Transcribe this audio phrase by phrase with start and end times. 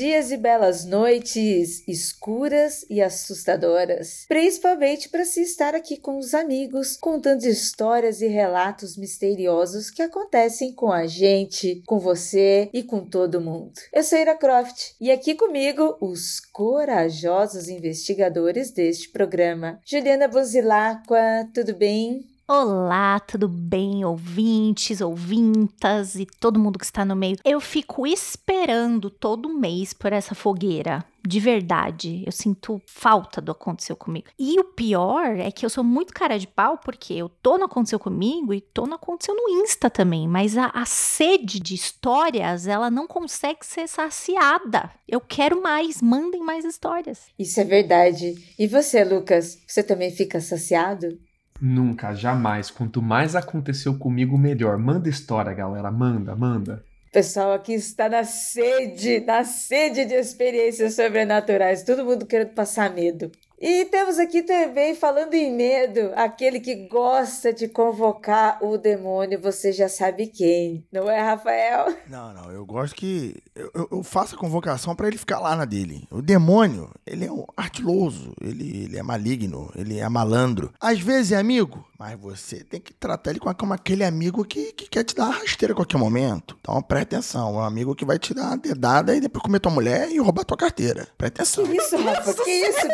[0.00, 6.96] Dias e belas noites, escuras e assustadoras, principalmente para se estar aqui com os amigos,
[6.96, 13.42] contando histórias e relatos misteriosos que acontecem com a gente, com você e com todo
[13.42, 13.74] mundo.
[13.92, 19.78] Eu sou Ira Croft e aqui comigo os corajosos investigadores deste programa.
[19.84, 22.24] Juliana Buzilacqua, tudo bem?
[22.52, 27.36] Olá, tudo bem, ouvintes, ouvintas e todo mundo que está no meio.
[27.44, 31.04] Eu fico esperando todo mês por essa fogueira.
[31.24, 34.26] De verdade, eu sinto falta do aconteceu comigo.
[34.36, 37.66] E o pior é que eu sou muito cara de pau porque eu tô no
[37.66, 42.66] aconteceu comigo e tô no aconteceu no Insta também, mas a, a sede de histórias,
[42.66, 44.90] ela não consegue ser saciada.
[45.06, 47.26] Eu quero mais, mandem mais histórias.
[47.38, 48.34] Isso é verdade.
[48.58, 51.16] E você, Lucas, você também fica saciado?
[51.60, 52.70] Nunca, jamais.
[52.70, 54.78] Quanto mais aconteceu comigo, melhor.
[54.78, 55.90] Manda história, galera.
[55.90, 56.84] Manda, manda.
[57.12, 61.82] Pessoal aqui está na sede, na sede de experiências sobrenaturais.
[61.82, 63.30] Todo mundo querendo passar medo.
[63.60, 69.70] E temos aqui também, falando em medo, aquele que gosta de convocar o demônio, você
[69.70, 71.94] já sabe quem, não é, Rafael?
[72.08, 73.36] Não, não, eu gosto que.
[73.54, 76.08] Eu, eu faço a convocação para ele ficar lá na dele.
[76.10, 80.72] O demônio, ele é um artiloso, ele, ele é maligno, ele é malandro.
[80.80, 84.88] Às vezes é amigo, mas você tem que tratar ele como aquele amigo que, que
[84.88, 86.56] quer te dar uma rasteira a qualquer momento.
[86.60, 89.70] Então presta atenção, um amigo que vai te dar uma dedada e depois comer tua
[89.70, 91.06] mulher e roubar tua carteira.
[91.18, 91.66] Presta atenção.
[91.66, 92.34] Que isso, Rafa?
[92.42, 92.88] Que isso?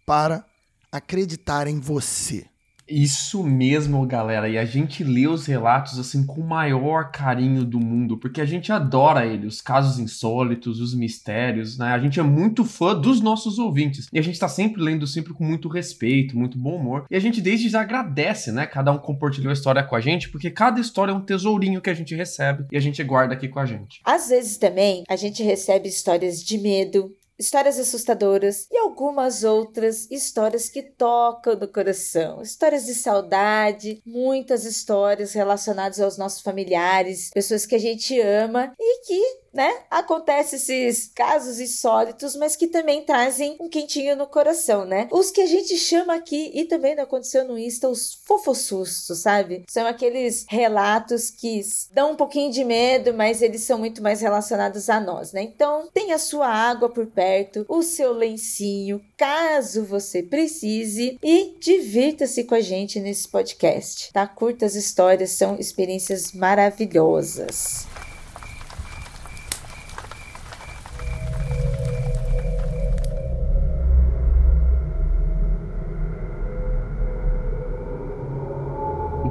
[0.06, 0.44] para
[0.91, 2.47] acreditar em você.
[2.88, 4.49] Isso mesmo, galera.
[4.49, 8.46] E a gente lê os relatos assim com o maior carinho do mundo, porque a
[8.46, 11.88] gente adora ele, os casos insólitos, os mistérios, né?
[11.88, 14.08] A gente é muito fã dos nossos ouvintes.
[14.12, 17.06] E a gente tá sempre lendo sempre com muito respeito, muito bom humor.
[17.11, 18.67] E a gente desde já agradece, né?
[18.67, 21.90] Cada um compartilhou a história com a gente, porque cada história é um tesourinho que
[21.90, 24.00] a gente recebe e a gente guarda aqui com a gente.
[24.05, 30.69] Às vezes também a gente recebe histórias de medo, histórias assustadoras e algumas outras histórias
[30.69, 32.43] que tocam no coração.
[32.43, 39.06] Histórias de saudade, muitas histórias relacionadas aos nossos familiares, pessoas que a gente ama e
[39.06, 39.73] que né?
[39.91, 45.09] Acontece esses casos insólitos, mas que também trazem um quentinho no coração, né?
[45.11, 49.65] Os que a gente chama aqui e também não aconteceu no Insta, os fofossustos, sabe?
[49.69, 51.61] São aqueles relatos que
[51.93, 55.43] dão um pouquinho de medo, mas eles são muito mais relacionados a nós, né?
[55.43, 62.45] Então, tenha a sua água por perto, o seu lencinho, caso você precise, e divirta-se
[62.45, 64.27] com a gente nesse podcast, tá?
[64.27, 67.87] Curtas histórias são experiências maravilhosas.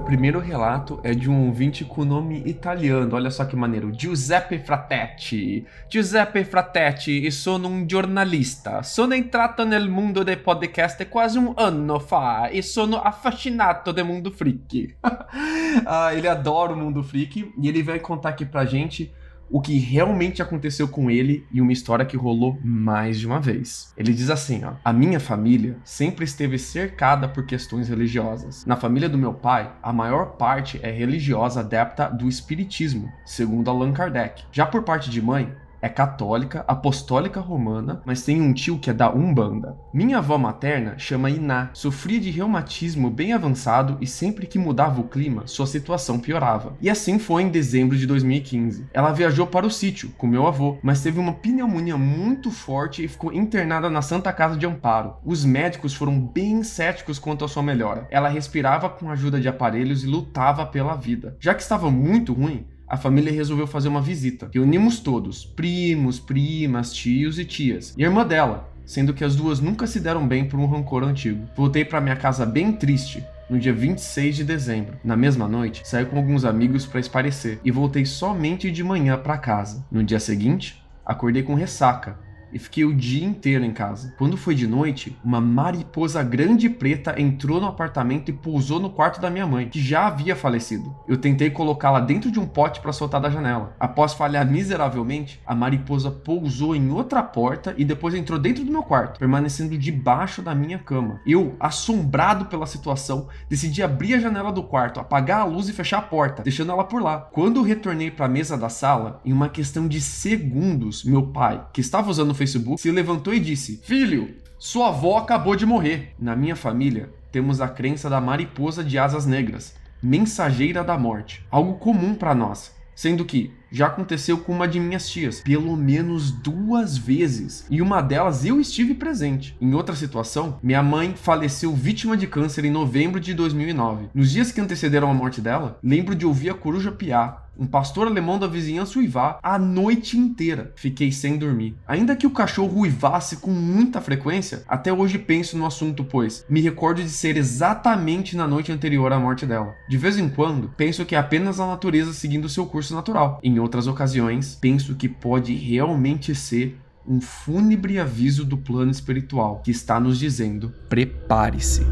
[0.08, 3.14] Primeiro relato é de um ouvinte com nome italiano.
[3.14, 3.92] Olha só que maneiro.
[3.92, 5.68] Giuseppe Fratetti.
[5.90, 8.84] Giuseppe Fratetti, e sono un giornalista.
[8.84, 14.32] Sono entrato nel mondo dei podcast quase um ano fa e sono affascinato del mundo
[14.32, 14.96] freak.
[15.86, 19.14] ah, ele adora o mundo freak e ele vai contar aqui pra gente
[19.50, 23.94] o que realmente aconteceu com ele e uma história que rolou mais de uma vez.
[23.98, 28.66] Ele diz assim, ó: "A minha família sempre esteve cercada por questões religiosas.
[28.66, 33.94] Na família do meu pai, a maior parte é religiosa adepta do espiritismo, segundo Allan
[33.94, 34.44] Kardec.
[34.52, 35.54] Já por parte de mãe,
[35.88, 39.76] é católica, apostólica romana, mas tem um tio que é da Umbanda.
[39.94, 45.08] Minha avó materna chama Iná, sofria de reumatismo bem avançado e sempre que mudava o
[45.08, 46.76] clima, sua situação piorava.
[46.82, 48.88] E assim foi em dezembro de 2015.
[48.94, 53.08] Ela viajou para o sítio com meu avô, mas teve uma pneumonia muito forte e
[53.08, 55.16] ficou internada na Santa Casa de Amparo.
[55.24, 58.08] Os médicos foram bem céticos quanto à sua melhora.
[58.12, 61.38] Ela respirava com a ajuda de aparelhos e lutava pela vida.
[61.40, 64.50] Já que estava muito ruim, a família resolveu fazer uma visita.
[64.54, 69.60] Reunimos todos: primos, primas, tios e tias, e a irmã dela, sendo que as duas
[69.60, 71.48] nunca se deram bem por um rancor antigo.
[71.56, 73.24] Voltei para minha casa bem triste.
[73.50, 74.98] No dia 26 de dezembro.
[75.02, 79.38] Na mesma noite, saí com alguns amigos para esparecer e voltei somente de manhã para
[79.38, 79.86] casa.
[79.90, 84.14] No dia seguinte, acordei com ressaca e fiquei o dia inteiro em casa.
[84.18, 89.20] Quando foi de noite, uma mariposa grande preta entrou no apartamento e pousou no quarto
[89.20, 90.96] da minha mãe, que já havia falecido.
[91.08, 93.76] Eu tentei colocá-la dentro de um pote para soltar da janela.
[93.80, 98.84] Após falhar miseravelmente, a mariposa pousou em outra porta e depois entrou dentro do meu
[98.84, 101.20] quarto, permanecendo debaixo da minha cama.
[101.26, 106.00] Eu, assombrado pela situação, decidi abrir a janela do quarto, apagar a luz e fechar
[106.00, 107.20] a porta, deixando ela por lá.
[107.32, 111.82] Quando retornei para a mesa da sala, em uma questão de segundos, meu pai, que
[111.82, 116.14] estava usando Facebook, se levantou e disse: Filho, sua avó acabou de morrer.
[116.18, 121.76] Na minha família, temos a crença da mariposa de asas negras, mensageira da morte, algo
[121.76, 126.98] comum para nós, sendo que já aconteceu com uma de minhas tias, pelo menos duas
[126.98, 129.56] vezes, e uma delas eu estive presente.
[129.60, 134.10] Em outra situação, minha mãe faleceu vítima de câncer em novembro de 2009.
[134.14, 138.08] Nos dias que antecederam a morte dela, lembro de ouvir a coruja piar um pastor
[138.08, 140.72] alemão da vizinhança uivar a noite inteira.
[140.76, 141.76] Fiquei sem dormir.
[141.88, 146.62] Ainda que o cachorro uivasse com muita frequência, até hoje penso no assunto, pois me
[146.62, 149.76] recordo de ser exatamente na noite anterior à morte dela.
[149.90, 153.40] De vez em quando, penso que é apenas a natureza seguindo seu curso natural.
[153.44, 159.72] Em outras ocasiões, penso que pode realmente ser um fúnebre aviso do plano espiritual que
[159.72, 161.86] está nos dizendo: prepare-se.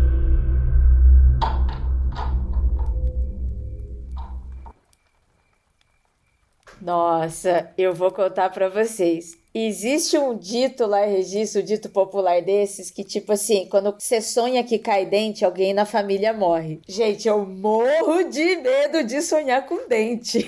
[6.82, 9.45] Nossa, eu vou contar para vocês.
[9.58, 14.66] Existe um dito lá, registro, um dito popular desses, que tipo assim, quando você sonha
[14.66, 16.82] que cai dente, alguém na família morre.
[16.86, 20.46] Gente, eu morro de medo de sonhar com dente.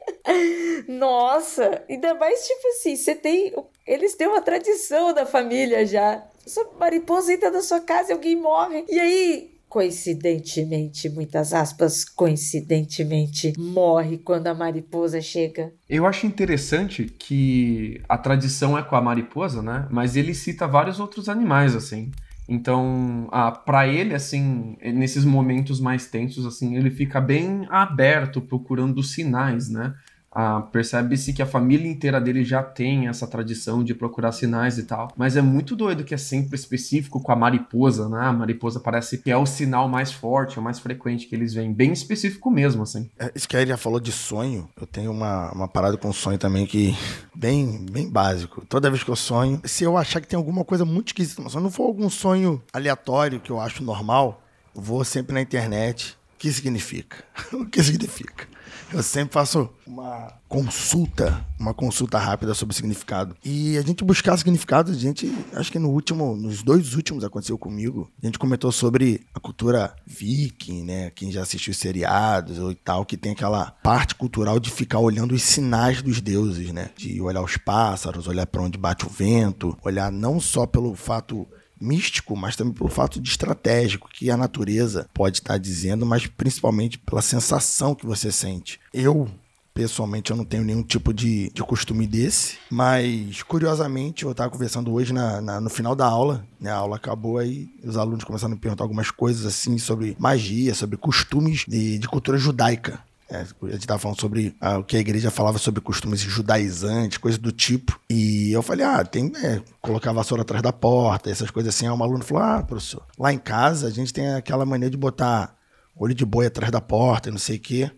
[0.88, 3.54] Nossa, ainda mais tipo assim, você tem.
[3.86, 6.26] Eles têm uma tradição da família já.
[6.46, 8.86] Essa mariposa entra na sua casa e alguém morre.
[8.88, 15.72] E aí, coincidentemente, muitas aspas, coincidentemente, morre quando a mariposa chega.
[15.88, 19.86] Eu acho interessante que a tradição é com a mariposa, né?
[19.90, 22.10] Mas ele cita vários outros animais, assim.
[22.48, 29.02] Então, ah, para ele, assim, nesses momentos mais tensos, assim, ele fica bem aberto, procurando
[29.02, 29.94] sinais, né?
[30.38, 34.82] Ah, Percebe-se que a família inteira dele já tem essa tradição de procurar sinais e
[34.82, 35.10] tal.
[35.16, 38.20] Mas é muito doido que é sempre específico com a mariposa, né?
[38.20, 41.72] A mariposa parece que é o sinal mais forte, o mais frequente que eles veem.
[41.72, 43.08] Bem específico mesmo, assim.
[43.18, 44.68] É, isso que a já falou de sonho.
[44.78, 46.94] Eu tenho uma, uma parada com sonho também que.
[47.34, 48.64] Bem, bem básico.
[48.66, 51.56] Toda vez que eu sonho, se eu achar que tem alguma coisa muito esquisita, se
[51.56, 54.42] não for algum sonho aleatório que eu acho normal,
[54.74, 56.16] vou sempre na internet.
[56.34, 57.22] O que significa?
[57.52, 58.55] o que significa?
[58.92, 63.36] Eu sempre faço uma consulta, uma consulta rápida sobre significado.
[63.44, 67.58] E a gente buscar significado, a gente, acho que no último, nos dois últimos aconteceu
[67.58, 71.10] comigo, a gente comentou sobre a cultura viking, né?
[71.10, 75.42] Quem já assistiu seriados ou tal, que tem aquela parte cultural de ficar olhando os
[75.42, 76.90] sinais dos deuses, né?
[76.96, 81.46] De olhar os pássaros, olhar para onde bate o vento, olhar não só pelo fato
[81.80, 86.98] místico, mas também pelo fato de estratégico que a natureza pode estar dizendo, mas principalmente
[86.98, 88.80] pela sensação que você sente.
[88.92, 89.28] Eu
[89.76, 94.90] Pessoalmente, eu não tenho nenhum tipo de, de costume desse, mas curiosamente, eu estava conversando
[94.90, 96.70] hoje na, na, no final da aula, né?
[96.70, 100.74] A aula acabou aí, os alunos começaram a me perguntar algumas coisas assim sobre magia,
[100.74, 103.00] sobre costumes de, de cultura judaica.
[103.28, 107.18] É, a gente estava falando sobre ah, o que a igreja falava sobre costumes judaizantes,
[107.18, 107.98] coisas do tipo.
[108.08, 111.86] E eu falei, ah, tem é, colocar a vassoura atrás da porta, essas coisas assim.
[111.86, 114.96] Aí um aluno falou, ah, professor, lá em casa a gente tem aquela mania de
[114.96, 115.56] botar
[115.96, 117.90] olho de boi atrás da porta não sei o quê.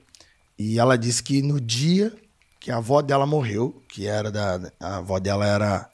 [0.59, 2.13] E ela disse que no dia
[2.59, 4.73] que a avó dela morreu, que era da.
[4.81, 5.89] A avó dela era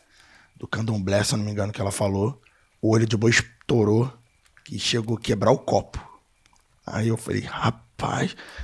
[0.56, 2.40] do candomblé, se eu não me engano, que ela falou,
[2.80, 4.10] o olho de boi estourou,
[4.64, 6.02] que chegou a quebrar o copo.
[6.86, 7.83] Aí eu falei, rapaz,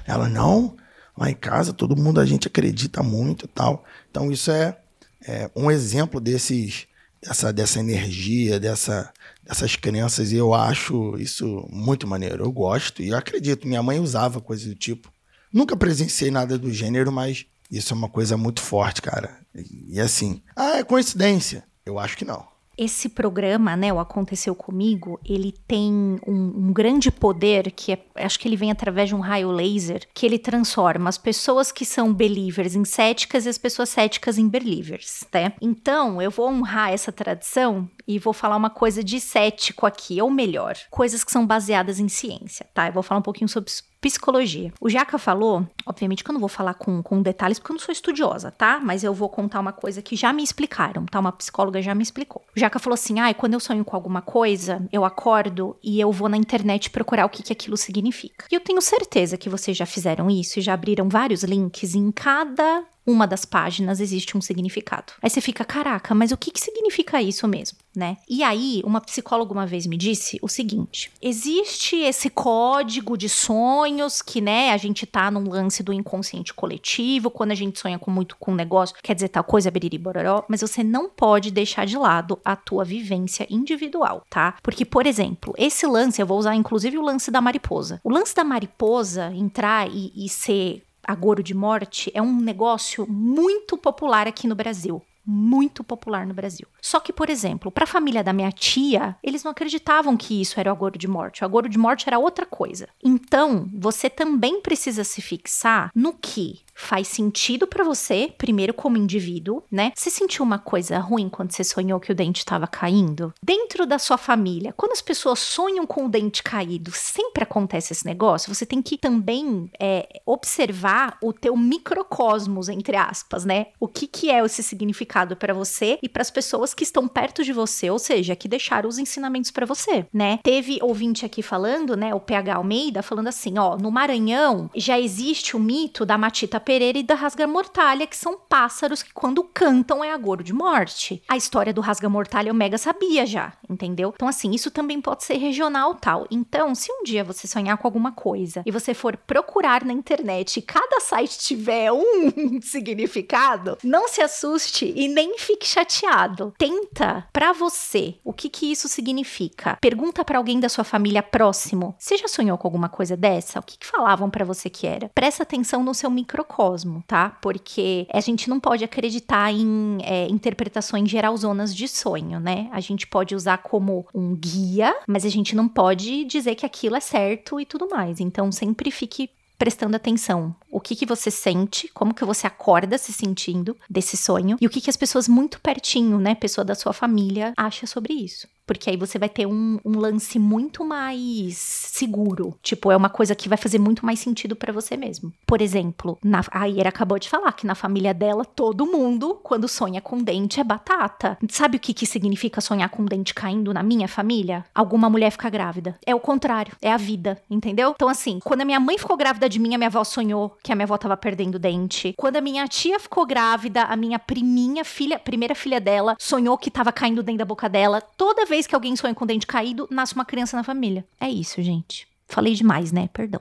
[0.07, 0.77] ela não,
[1.17, 3.85] lá em casa todo mundo a gente acredita muito e tal.
[4.11, 4.79] Então isso é,
[5.27, 6.87] é um exemplo desses,
[7.23, 12.45] dessa, dessa energia, dessa, dessas crenças, e eu acho isso muito maneiro.
[12.45, 13.69] Eu gosto e eu acredito.
[13.69, 15.13] Minha mãe usava coisas do tipo.
[15.53, 19.39] Nunca presenciei nada do gênero, mas isso é uma coisa muito forte, cara.
[19.55, 21.65] E, e assim, ah, é coincidência?
[21.85, 22.50] Eu acho que não
[22.81, 28.41] esse programa, né, o Aconteceu Comigo, ele tem um, um, grande poder que é, acho
[28.41, 32.15] que ele vem através de um raio laser, que ele transforma as pessoas que são
[32.15, 35.53] believers em céticas e as pessoas céticas em believers, né?
[35.61, 40.31] Então, eu vou honrar essa tradição e vou falar uma coisa de cético aqui, ou
[40.31, 42.87] melhor, coisas que são baseadas em ciência, tá?
[42.87, 44.73] Eu vou falar um pouquinho sobre psicologia.
[44.81, 47.81] O Jaca falou, obviamente que eu não vou falar com, com detalhes porque eu não
[47.81, 48.81] sou estudiosa, tá?
[48.83, 51.19] Mas eu vou contar uma coisa que já me explicaram, tá?
[51.21, 52.43] Uma psicóloga já me explicou.
[52.57, 56.11] O Jaca falou assim: ah, quando eu sonho com alguma coisa, eu acordo e eu
[56.11, 58.47] vou na internet procurar o que, que aquilo significa.
[58.51, 62.11] E eu tenho certeza que vocês já fizeram isso e já abriram vários links em
[62.11, 65.13] cada uma das páginas existe um significado.
[65.23, 68.17] Aí você fica, caraca, mas o que, que significa isso mesmo, né?
[68.29, 74.23] E aí, uma psicóloga uma vez me disse o seguinte: existe esse código de sonhos
[74.23, 78.11] que, né, a gente tá num lance do inconsciente coletivo, quando a gente sonha com
[78.11, 81.85] muito com um negócio, quer dizer tal coisa, beriri bororó, mas você não pode deixar
[81.87, 84.57] de lado a tua vivência individual, tá?
[84.63, 88.01] Porque, por exemplo, esse lance, eu vou usar inclusive o lance da mariposa.
[88.05, 93.77] O lance da mariposa entrar e, e ser agouro de morte é um negócio muito
[93.77, 96.67] popular aqui no Brasil muito popular no Brasil.
[96.81, 100.59] Só que, por exemplo, para a família da minha tia, eles não acreditavam que isso
[100.59, 101.43] era o agouro de morte.
[101.43, 102.89] O agouro de morte era outra coisa.
[103.03, 109.63] Então, você também precisa se fixar no que faz sentido para você, primeiro como indivíduo,
[109.71, 109.93] né?
[109.95, 113.33] Você sentiu uma coisa ruim quando você sonhou que o dente estava caindo?
[113.43, 118.07] Dentro da sua família, quando as pessoas sonham com o dente caído, sempre acontece esse
[118.07, 118.53] negócio.
[118.53, 123.67] Você tem que também é, observar o teu microcosmos, entre aspas, né?
[123.79, 127.45] O que que é esse significado para você e para as pessoas que estão perto
[127.45, 130.39] de você, ou seja, que deixaram os ensinamentos para você, né?
[130.43, 132.15] Teve ouvinte aqui falando, né?
[132.15, 137.01] O PH Almeida falando assim, ó, no Maranhão já existe o mito da matita Pereira
[137.01, 141.21] e da Rasga Mortalha, que são pássaros que quando cantam é agouro de morte.
[141.27, 144.13] A história do Rasga Mortalha o Mega sabia já, entendeu?
[144.15, 146.29] Então assim, isso também pode ser regional tal.
[146.31, 150.59] Então, se um dia você sonhar com alguma coisa e você for procurar na internet
[150.59, 156.55] e cada site tiver um significado, não se assuste e nem fique chateado.
[156.57, 159.77] Tenta para você o que que isso significa.
[159.81, 161.97] Pergunta para alguém da sua família próximo.
[161.99, 163.59] Você já sonhou com alguma coisa dessa?
[163.59, 165.11] O que, que falavam para você que era?
[165.13, 167.31] Presta atenção no seu microcosmo microcosmo, tá?
[167.41, 172.69] Porque a gente não pode acreditar em é, interpretações geralzonas de sonho, né?
[172.73, 176.97] A gente pode usar como um guia, mas a gente não pode dizer que aquilo
[176.97, 178.21] é certo e tudo mais.
[178.21, 180.55] Então, sempre fique prestando atenção.
[180.71, 184.71] O que que você sente, como que você acorda se sentindo desse sonho e o
[184.71, 188.89] que que as pessoas muito pertinho, né, pessoa da sua família, acha sobre isso porque
[188.89, 192.57] aí você vai ter um, um, lance muito mais seguro.
[192.63, 195.33] Tipo, é uma coisa que vai fazer muito mais sentido para você mesmo.
[195.45, 199.67] Por exemplo, na, a Ira acabou de falar que na família dela, todo mundo, quando
[199.67, 201.37] sonha com dente, é batata.
[201.49, 204.65] Sabe o que, que significa sonhar com dente caindo na minha família?
[204.73, 205.99] Alguma mulher fica grávida.
[206.07, 207.91] É o contrário, é a vida, entendeu?
[207.97, 210.71] Então, assim, quando a minha mãe ficou grávida de mim, a minha avó sonhou que
[210.71, 212.15] a minha avó tava perdendo dente.
[212.17, 216.71] Quando a minha tia ficou grávida, a minha priminha filha, primeira filha dela, sonhou que
[216.71, 218.01] tava caindo dentro da boca dela.
[218.01, 221.05] Toda vez vez que alguém sonha com dente caído, nasce uma criança na família.
[221.19, 222.07] É isso, gente.
[222.29, 223.09] Falei demais, né?
[223.13, 223.41] Perdão.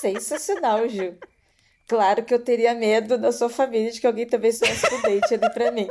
[0.00, 1.18] Sensacional, Gil.
[1.86, 5.50] Claro que eu teria medo da sua família de que alguém também sou excludente ali
[5.52, 5.86] pra mim.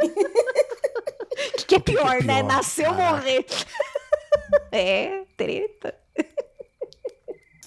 [1.58, 2.44] que, que é pior, que é né?
[2.44, 3.46] Nasceu morrer.
[4.72, 5.94] é, treta.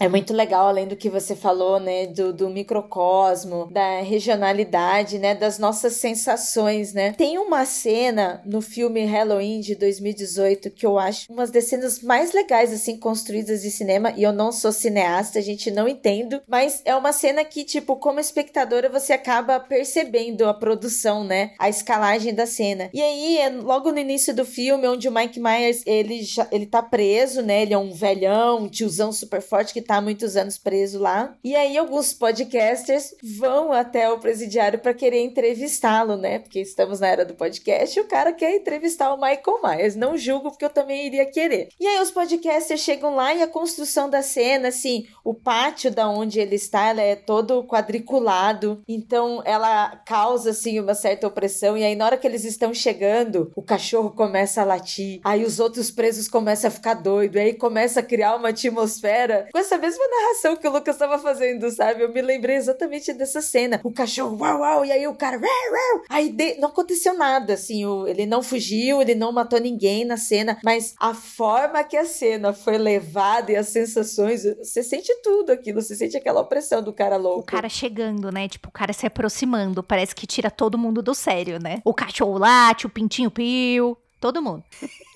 [0.00, 5.34] É muito legal, além do que você falou, né, do, do microcosmo, da regionalidade, né,
[5.34, 7.12] das nossas sensações, né.
[7.12, 12.32] Tem uma cena no filme Halloween de 2018 que eu acho uma das cenas mais
[12.32, 16.80] legais, assim, construídas de cinema, e eu não sou cineasta, a gente não entendo, mas
[16.84, 22.34] é uma cena que, tipo, como espectadora, você acaba percebendo a produção, né, a escalagem
[22.34, 22.90] da cena.
[22.92, 26.66] E aí, é logo no início do filme, onde o Mike Myers, ele, já, ele
[26.66, 30.00] tá preso, né, ele é um velhão, um tiozão super forte que tá tá há
[30.00, 31.34] muitos anos preso lá.
[31.44, 36.38] E aí alguns podcasters vão até o presidiário para querer entrevistá-lo, né?
[36.38, 39.96] Porque estamos na era do podcast e o cara quer entrevistar o Michael Myers.
[39.96, 41.68] Não julgo porque eu também iria querer.
[41.78, 46.08] E aí os podcasters chegam lá e a construção da cena, assim, o pátio da
[46.08, 51.84] onde ele está, ela é todo quadriculado, então ela causa assim uma certa opressão e
[51.84, 55.90] aí na hora que eles estão chegando, o cachorro começa a latir, aí os outros
[55.90, 60.56] presos começam a ficar doido, aí começa a criar uma atmosfera com essa mesma narração
[60.56, 62.02] que o Lucas estava fazendo, sabe?
[62.02, 63.80] Eu me lembrei exatamente dessa cena.
[63.82, 66.04] O cachorro, uau, uau, e aí o cara, uau, uau.
[66.08, 66.58] Aí de...
[66.58, 68.06] não aconteceu nada, assim, o...
[68.06, 72.52] ele não fugiu, ele não matou ninguém na cena, mas a forma que a cena
[72.52, 77.16] foi levada e as sensações, você sente tudo aquilo, você sente aquela opressão do cara
[77.16, 77.40] louco.
[77.40, 78.48] O cara chegando, né?
[78.48, 81.80] Tipo, o cara se aproximando, parece que tira todo mundo do sério, né?
[81.84, 84.64] O cachorro late, o pintinho piu, todo mundo.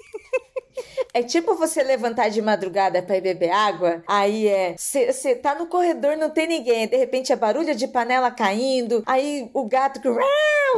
[1.13, 4.75] É tipo você levantar de madrugada para ir beber água, aí é.
[4.77, 9.51] Você tá no corredor, não tem ninguém, de repente é barulho de panela caindo, aí
[9.55, 10.09] o gato que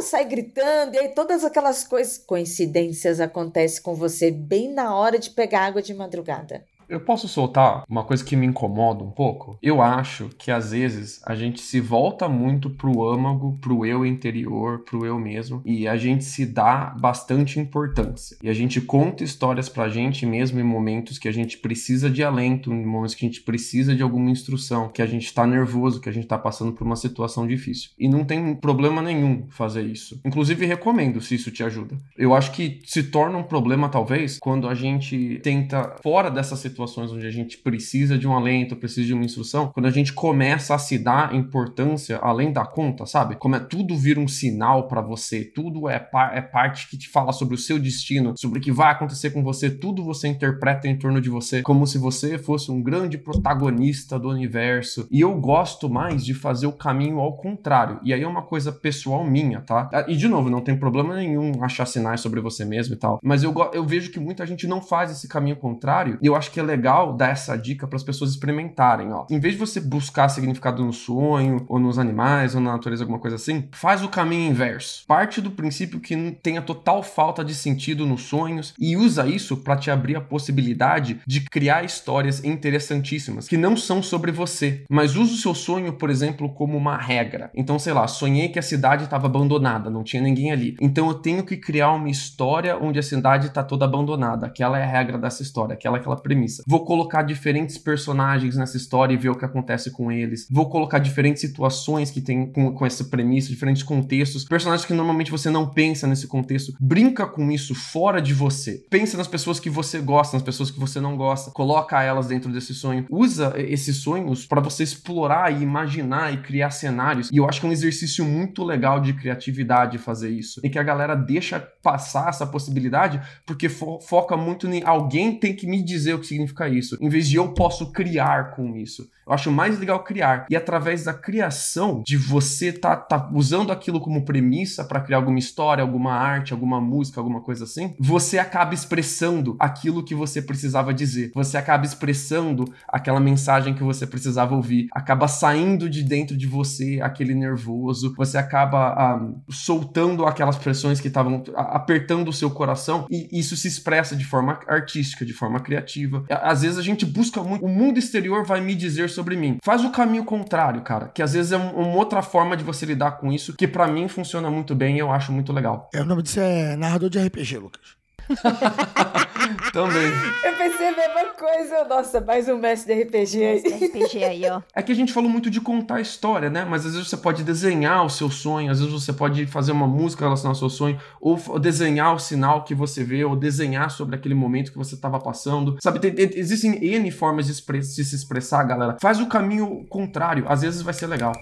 [0.03, 5.31] sai gritando, e aí todas aquelas coisas, coincidências acontecem com você bem na hora de
[5.31, 6.65] pegar água de madrugada.
[6.89, 9.59] Eu posso soltar uma coisa que me incomoda um pouco?
[9.63, 14.79] Eu acho que às vezes a gente se volta muito pro âmago, pro eu interior,
[14.79, 18.39] pro eu mesmo, e a gente se dá bastante importância.
[18.43, 22.25] E a gente conta histórias pra gente mesmo em momentos que a gente precisa de
[22.25, 26.01] alento, em momentos que a gente precisa de alguma instrução, que a gente tá nervoso,
[26.01, 27.91] que a gente tá passando por uma situação difícil.
[27.99, 30.19] E não tem problema nenhum fazer isso.
[30.25, 31.99] Inclusive, recomendo se isso te ajuda.
[32.17, 36.78] Eu acho que se torna um problema, talvez, quando a gente tenta, fora dessa situação,
[36.79, 40.13] situações onde a gente precisa de um alento, precisa de uma instrução, quando a gente
[40.13, 43.35] começa a se dar importância além da conta, sabe?
[43.35, 47.09] Como é tudo vira um sinal para você, tudo é, par é parte que te
[47.09, 50.87] fala sobre o seu destino, sobre o que vai acontecer com você, tudo você interpreta
[50.87, 55.09] em torno de você, como se você fosse um grande protagonista do universo.
[55.11, 57.99] E eu gosto mais de fazer o caminho ao contrário.
[58.05, 59.91] E aí é uma coisa pessoal minha, tá?
[60.07, 63.19] E de novo, não tem problema nenhum achar sinais sobre você mesmo e tal.
[63.23, 66.19] Mas eu, eu vejo que muita gente não faz esse caminho contrário.
[66.23, 69.27] E eu acho que é legal dar essa dica para as pessoas experimentarem, ó.
[69.31, 73.19] Em vez de você buscar significado no sonho, ou nos animais, ou na natureza, alguma
[73.19, 75.05] coisa assim, faz o caminho inverso.
[75.07, 79.77] Parte do princípio que tenha total falta de sentido nos sonhos e usa isso para
[79.77, 85.33] te abrir a possibilidade de criar histórias interessantíssimas que não são sobre você, mas usa
[85.33, 87.51] o seu sonho, por exemplo, como uma regra.
[87.55, 90.77] Então, sei lá, sonhei que a cidade estava abandonada, não tinha ninguém ali.
[90.81, 94.47] Então eu tenho que criar uma história onde a cidade está toda abandonada.
[94.47, 96.58] Aquela é a regra dessa história, aquela é aquela premissa.
[96.67, 100.47] Vou colocar diferentes personagens nessa história e ver o que acontece com eles.
[100.51, 104.45] Vou colocar diferentes situações que tem com, com essa premissa, diferentes contextos.
[104.45, 106.73] Personagens que normalmente você não pensa nesse contexto.
[106.81, 108.85] Brinca com isso fora de você.
[108.91, 111.51] Pensa nas pessoas que você gosta, nas pessoas que você não gosta.
[111.51, 113.07] Coloca elas dentro desse sonho.
[113.11, 117.31] Usa esses sonhos para você explorar e imaginar e criar cenários.
[117.33, 120.61] E eu acho que é um exercício muito legal de criatividade fazer isso.
[120.65, 125.55] E que a galera deixa passar essa possibilidade porque fo foca muito em alguém tem
[125.55, 128.77] que me dizer o que significa significa isso, em vez de eu posso criar com
[128.77, 129.09] isso.
[129.29, 130.47] Eu acho mais legal criar.
[130.49, 135.39] E através da criação, de você tá, tá usando aquilo como premissa para criar alguma
[135.39, 140.95] história, alguma arte, alguma música, alguma coisa assim, você acaba expressando aquilo que você precisava
[140.95, 141.31] dizer.
[141.35, 144.89] Você acaba expressando aquela mensagem que você precisava ouvir.
[144.93, 148.15] Acaba saindo de dentro de você aquele nervoso.
[148.17, 153.07] Você acaba ah, soltando aquelas pressões que estavam apertando o seu coração.
[153.11, 156.25] E isso se expressa de forma artística, de forma criativa.
[156.31, 157.65] Às vezes a gente busca muito.
[157.65, 159.59] O mundo exterior vai me dizer sobre mim.
[159.63, 161.09] Faz o caminho contrário, cara.
[161.09, 163.87] Que às vezes é um, uma outra forma de você lidar com isso, que para
[163.87, 165.89] mim funciona muito bem e eu acho muito legal.
[165.93, 167.98] É, o nome disso é narrador de RPG, Lucas.
[169.73, 170.07] Também.
[170.45, 171.85] Eu pensei a mesma coisa.
[171.85, 173.59] Nossa, mais um mestre de RPG aí.
[173.59, 174.61] RPG aí, ó.
[174.75, 176.65] É que a gente falou muito de contar história, né?
[176.65, 179.87] Mas às vezes você pode desenhar o seu sonho, às vezes você pode fazer uma
[179.87, 184.17] música relacionada ao seu sonho, ou desenhar o sinal que você vê, ou desenhar sobre
[184.17, 185.77] aquele momento que você estava passando.
[185.81, 188.97] Sabe, tem, tem, existem N formas de, de se expressar, galera.
[189.01, 191.33] Faz o caminho contrário, às vezes vai ser legal.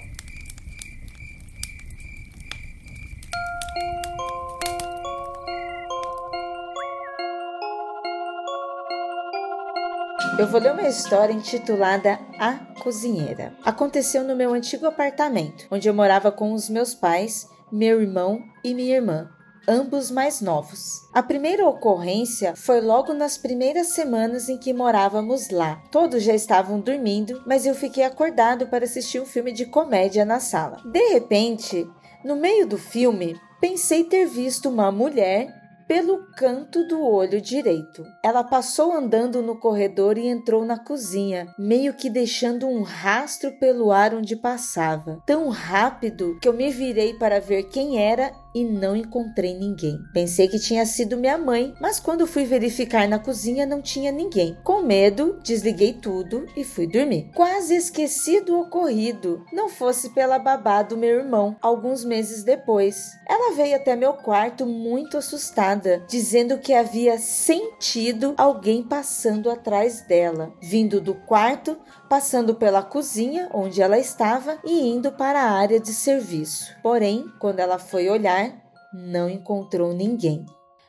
[10.39, 13.55] Eu vou ler uma história intitulada A Cozinheira.
[13.65, 18.75] Aconteceu no meu antigo apartamento, onde eu morava com os meus pais, meu irmão e
[18.75, 19.31] minha irmã,
[19.67, 21.09] ambos mais novos.
[21.15, 25.83] A primeira ocorrência foi logo nas primeiras semanas em que morávamos lá.
[25.91, 30.39] Todos já estavam dormindo, mas eu fiquei acordado para assistir um filme de comédia na
[30.39, 30.83] sala.
[30.93, 31.89] De repente,
[32.23, 35.56] no meio do filme, pensei ter visto uma mulher
[35.87, 38.05] pelo canto do olho direito.
[38.23, 43.93] Ela passou andando no corredor e entrou na cozinha, meio que deixando um rastro pelo
[43.93, 45.23] ar onde passava.
[45.25, 49.99] Tão rápido que eu me virei para ver quem era e não encontrei ninguém.
[50.13, 54.57] Pensei que tinha sido minha mãe, mas quando fui verificar na cozinha não tinha ninguém.
[54.65, 57.31] Com medo, desliguei tudo e fui dormir.
[57.35, 63.13] Quase esqueci do ocorrido, não fosse pela babá do meu irmão, alguns meses depois.
[63.29, 70.53] Ela veio até meu quarto muito assustada, dizendo que havia sentido alguém passando atrás dela,
[70.61, 71.77] vindo do quarto,
[72.09, 76.75] passando pela cozinha onde ela estava e indo para a área de serviço.
[76.83, 78.53] Porém, quando ela foi olhar,
[78.93, 80.45] não encontrou ninguém.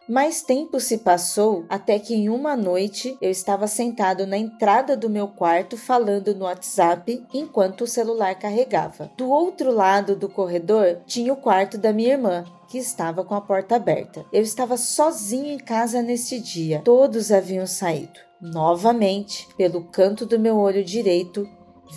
[0.08, 5.10] Mais tempo se passou até que em uma noite eu estava sentado na entrada do
[5.10, 9.12] meu quarto falando no WhatsApp enquanto o celular carregava.
[9.18, 13.42] Do outro lado do corredor tinha o quarto da minha irmã, que estava com a
[13.42, 14.26] porta aberta.
[14.32, 16.82] Eu estava sozinho em casa nesse dia.
[16.86, 18.27] Todos haviam saído.
[18.42, 21.48] Novamente, pelo canto do meu olho direito,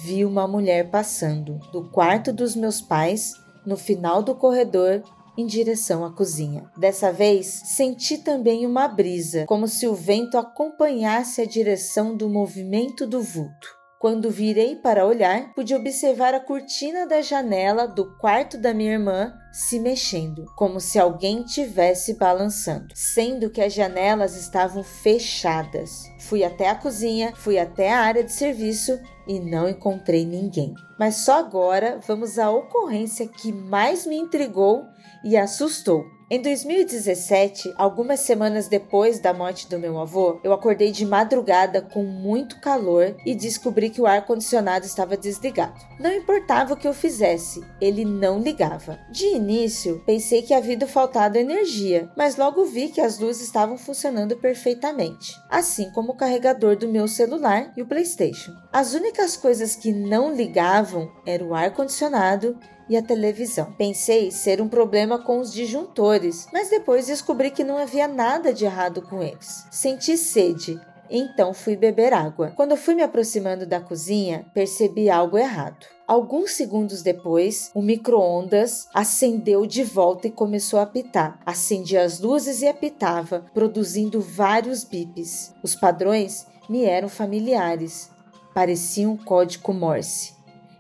[0.03, 3.35] vi uma mulher passando do quarto dos meus pais
[3.66, 5.03] no final do corredor
[5.37, 6.70] em direção à cozinha.
[6.76, 13.07] Dessa vez, senti também uma brisa, como se o vento acompanhasse a direção do movimento
[13.07, 13.68] do vulto.
[13.98, 19.35] Quando virei para olhar, pude observar a cortina da janela do quarto da minha irmã
[19.52, 26.04] se mexendo, como se alguém tivesse balançando, sendo que as janelas estavam fechadas.
[26.20, 30.74] Fui até a cozinha, fui até a área de serviço e não encontrei ninguém.
[30.98, 34.84] Mas só agora vamos à ocorrência que mais me intrigou
[35.24, 36.04] e assustou.
[36.33, 42.05] Em 2017, algumas semanas depois da morte do meu avô, eu acordei de madrugada com
[42.05, 45.75] muito calor e descobri que o ar-condicionado estava desligado.
[45.99, 49.01] Não importava o que eu fizesse, ele não ligava.
[49.11, 54.37] De início, pensei que havia faltado energia, mas logo vi que as luzes estavam funcionando
[54.37, 58.53] perfeitamente, assim como o carregador do meu celular e o PlayStation.
[58.73, 62.57] As únicas coisas que não ligavam eram o ar-condicionado
[62.90, 63.72] e a televisão.
[63.79, 68.64] Pensei ser um problema com os disjuntores, mas depois descobri que não havia nada de
[68.64, 69.64] errado com eles.
[69.70, 72.53] Senti sede, então fui beber água.
[72.57, 75.87] Quando fui me aproximando da cozinha, percebi algo errado.
[76.07, 81.40] Alguns segundos depois, o micro-ondas acendeu de volta e começou a apitar.
[81.46, 85.55] Acendia as luzes e apitava, produzindo vários bips.
[85.62, 88.11] Os padrões me eram familiares,
[88.53, 90.35] pareciam um código Morse.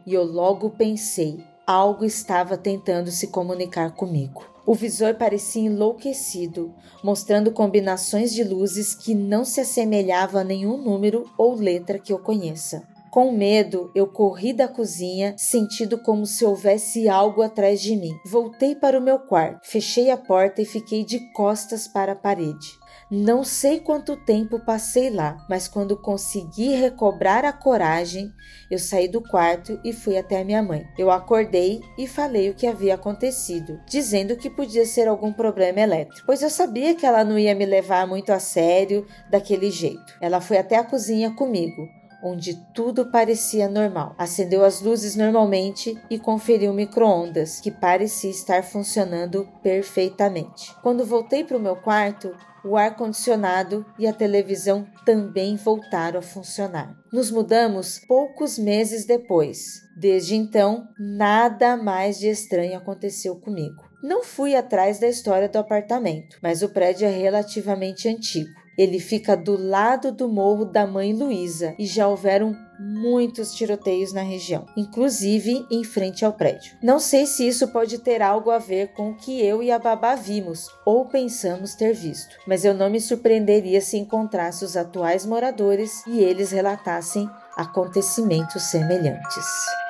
[0.04, 4.44] E eu logo pensei: Algo estava tentando se comunicar comigo.
[4.66, 11.30] O visor parecia enlouquecido, mostrando combinações de luzes que não se assemelhavam a nenhum número
[11.38, 12.82] ou letra que eu conheça.
[13.12, 18.18] Com medo, eu corri da cozinha, sentindo como se houvesse algo atrás de mim.
[18.26, 22.79] Voltei para o meu quarto, fechei a porta e fiquei de costas para a parede.
[23.12, 28.32] Não sei quanto tempo passei lá, mas quando consegui recobrar a coragem,
[28.70, 30.86] eu saí do quarto e fui até a minha mãe.
[30.96, 36.24] Eu acordei e falei o que havia acontecido, dizendo que podia ser algum problema elétrico,
[36.24, 40.14] pois eu sabia que ela não ia me levar muito a sério daquele jeito.
[40.20, 41.88] Ela foi até a cozinha comigo,
[42.22, 44.14] onde tudo parecia normal.
[44.18, 50.74] Acendeu as luzes normalmente e conferiu o micro-ondas, que parecia estar funcionando perfeitamente.
[50.82, 56.94] Quando voltei para o meu quarto, o ar-condicionado e a televisão também voltaram a funcionar.
[57.12, 59.80] Nos mudamos poucos meses depois.
[59.96, 63.82] Desde então, nada mais de estranho aconteceu comigo.
[64.02, 68.50] Não fui atrás da história do apartamento, mas o prédio é relativamente antigo.
[68.80, 74.22] Ele fica do lado do morro da mãe Luísa e já houveram muitos tiroteios na
[74.22, 76.78] região, inclusive em frente ao prédio.
[76.82, 79.78] Não sei se isso pode ter algo a ver com o que eu e a
[79.78, 85.26] babá vimos ou pensamos ter visto, mas eu não me surpreenderia se encontrasse os atuais
[85.26, 89.89] moradores e eles relatassem acontecimentos semelhantes.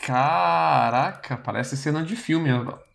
[0.00, 2.48] Caraca, parece cena de filme.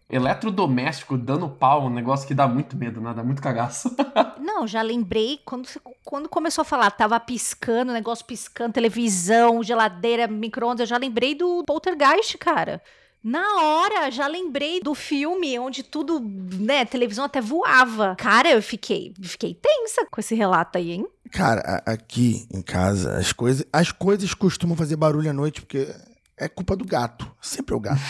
[0.09, 3.13] Eletrodoméstico dando pau, um negócio que dá muito medo, né?
[3.15, 3.95] Dá muito cagaço.
[4.39, 5.67] Não, já lembrei quando,
[6.03, 11.63] quando começou a falar, tava piscando, negócio piscando, televisão, geladeira, micro-ondas, eu já lembrei do
[11.65, 12.81] Poltergeist, cara.
[13.23, 18.15] Na hora, já lembrei do filme onde tudo, né, televisão até voava.
[18.15, 21.07] Cara, eu fiquei, fiquei tensa com esse relato aí, hein?
[21.31, 25.87] Cara, aqui em casa, as coisas, as coisas costumam fazer barulho à noite porque
[26.37, 27.29] é culpa do gato.
[27.41, 28.01] Sempre é o gato.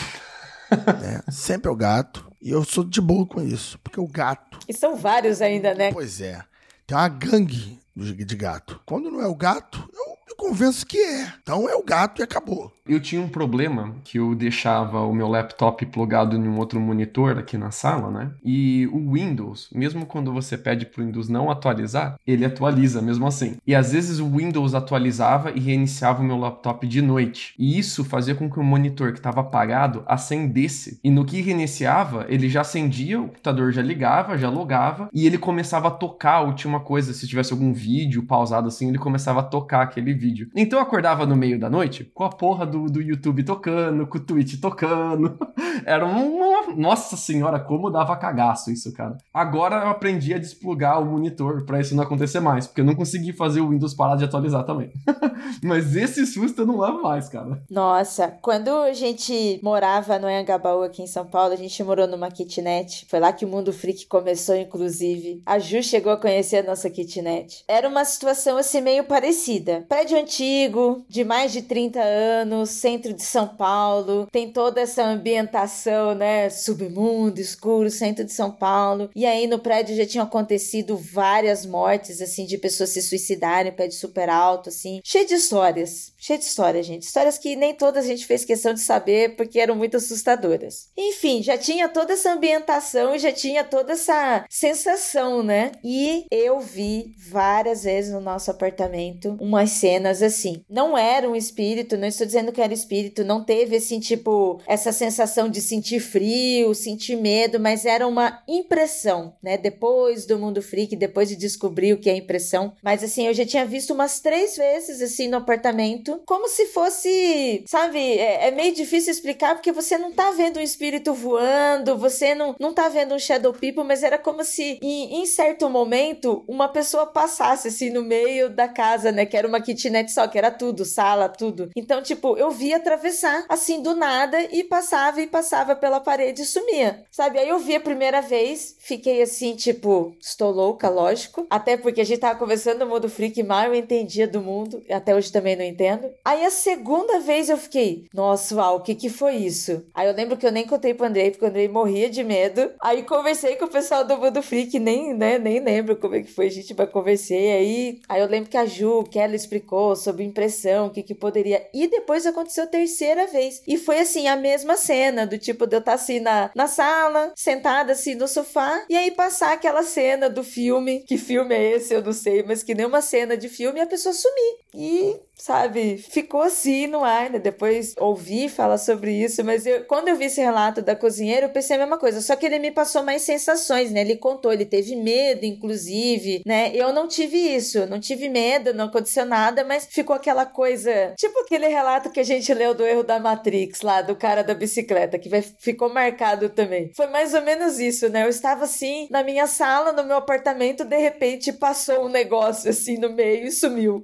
[1.00, 1.22] né?
[1.30, 2.30] Sempre é o gato.
[2.40, 4.58] E eu sou de boa com isso, porque o gato.
[4.68, 5.92] E são vários ainda, né?
[5.92, 6.42] Pois é.
[6.86, 8.80] Tem uma gangue de gato.
[8.84, 11.32] Quando não é o gato, eu convenço que é.
[11.42, 12.72] Então é o gato e acabou.
[12.88, 17.36] Eu tinha um problema que eu deixava o meu laptop plugado em um outro monitor
[17.36, 18.30] aqui na sala, né?
[18.44, 23.56] E o Windows, mesmo quando você pede pro Windows não atualizar, ele atualiza mesmo assim.
[23.66, 27.54] E às vezes o Windows atualizava e reiniciava o meu laptop de noite.
[27.58, 31.00] E isso fazia com que o monitor que estava apagado acendesse.
[31.02, 35.38] E no que reiniciava, ele já acendia, o computador já ligava, já logava e ele
[35.38, 37.12] começava a tocar a última coisa.
[37.12, 40.25] Se tivesse algum vídeo pausado assim, ele começava a tocar aquele vídeo.
[40.54, 44.18] Então eu acordava no meio da noite com a porra do do, YouTube tocando, com
[44.18, 45.38] o Twitch tocando.
[45.84, 46.74] Era uma.
[46.74, 49.16] Nossa senhora, como dava cagaço isso, cara.
[49.32, 52.94] Agora eu aprendi a desplugar o monitor para isso não acontecer mais, porque eu não
[52.94, 54.90] consegui fazer o Windows parar de atualizar também.
[55.62, 57.62] Mas esse susto eu não levo mais, cara.
[57.70, 62.30] Nossa, quando a gente morava no Anhangabaú aqui em São Paulo, a gente morou numa
[62.30, 63.06] kitnet.
[63.08, 65.42] Foi lá que o Mundo Freak começou, inclusive.
[65.46, 67.64] A Ju chegou a conhecer a nossa kitnet.
[67.68, 69.84] Era uma situação assim meio parecida.
[69.88, 76.14] Prédio antigo, de mais de 30 anos centro de São Paulo, tem toda essa ambientação,
[76.14, 76.48] né?
[76.50, 79.10] Submundo, escuro, centro de São Paulo.
[79.14, 83.98] E aí no prédio já tinham acontecido várias mortes, assim, de pessoas se suicidarem, prédio
[83.98, 86.12] super alto, assim, cheio de histórias.
[86.26, 87.02] Cheio de histórias, gente.
[87.02, 90.88] Histórias que nem toda a gente fez questão de saber porque eram muito assustadoras.
[90.96, 95.70] Enfim, já tinha toda essa ambientação e já tinha toda essa sensação, né?
[95.84, 100.64] E eu vi várias vezes no nosso apartamento umas cenas assim.
[100.68, 104.90] Não era um espírito, não estou dizendo que era espírito, não teve assim, tipo, essa
[104.90, 109.56] sensação de sentir frio, sentir medo, mas era uma impressão, né?
[109.56, 112.72] Depois do mundo freak, depois de descobrir o que é impressão.
[112.82, 117.64] Mas assim, eu já tinha visto umas três vezes assim no apartamento, como se fosse,
[117.66, 122.34] sabe, é, é meio difícil explicar porque você não tá vendo um espírito voando, você
[122.34, 126.44] não, não tá vendo um shadow people, mas era como se em, em certo momento
[126.48, 129.26] uma pessoa passasse assim no meio da casa, né?
[129.26, 131.70] Que era uma kitnet só, que era tudo, sala, tudo.
[131.76, 136.42] Então, tipo, eu eu vi atravessar assim do nada e passava e passava pela parede
[136.42, 137.40] e sumia, sabe?
[137.40, 141.44] Aí eu vi a primeira vez, fiquei assim, tipo, estou louca, lógico.
[141.50, 145.14] Até porque a gente tava conversando no mundo freak mal, eu entendia do mundo, até
[145.14, 145.95] hoje também não entendo.
[146.24, 149.84] Aí a segunda vez eu fiquei, nossa, uau, o que que foi isso?
[149.94, 152.70] Aí eu lembro que eu nem contei pro Andrei, porque o Andrei morria de medo.
[152.80, 156.32] Aí conversei com o pessoal do mundo freak, nem, né, nem lembro como é que
[156.32, 157.52] foi, gente, mas conversei.
[157.52, 161.14] Aí, aí eu lembro que a Ju, que ela explicou sobre impressão, o que que
[161.14, 161.66] poderia.
[161.74, 163.62] E depois eu aconteceu a terceira vez.
[163.66, 167.32] E foi assim, a mesma cena, do tipo de eu estar assim na, na sala,
[167.34, 171.00] sentada assim no sofá, e aí passar aquela cena do filme.
[171.06, 171.94] Que filme é esse?
[171.94, 174.56] Eu não sei, mas que nem uma cena de filme e a pessoa sumir.
[174.76, 175.98] E sabe?
[175.98, 177.38] Ficou assim no ar, né?
[177.38, 181.50] Depois ouvi falar sobre isso, mas eu, quando eu vi esse relato da cozinheira, eu
[181.50, 184.00] pensei a mesma coisa, só que ele me passou mais sensações, né?
[184.00, 186.72] Ele contou, ele teve medo, inclusive, né?
[186.74, 191.38] Eu não tive isso, não tive medo, não aconteceu nada, mas ficou aquela coisa, tipo
[191.40, 195.18] aquele relato que a gente leu do erro da Matrix lá, do cara da bicicleta,
[195.18, 196.90] que vai, ficou marcado também.
[196.96, 198.24] Foi mais ou menos isso, né?
[198.24, 202.96] Eu estava assim, na minha sala, no meu apartamento, de repente passou um negócio assim
[202.96, 204.02] no meio e sumiu.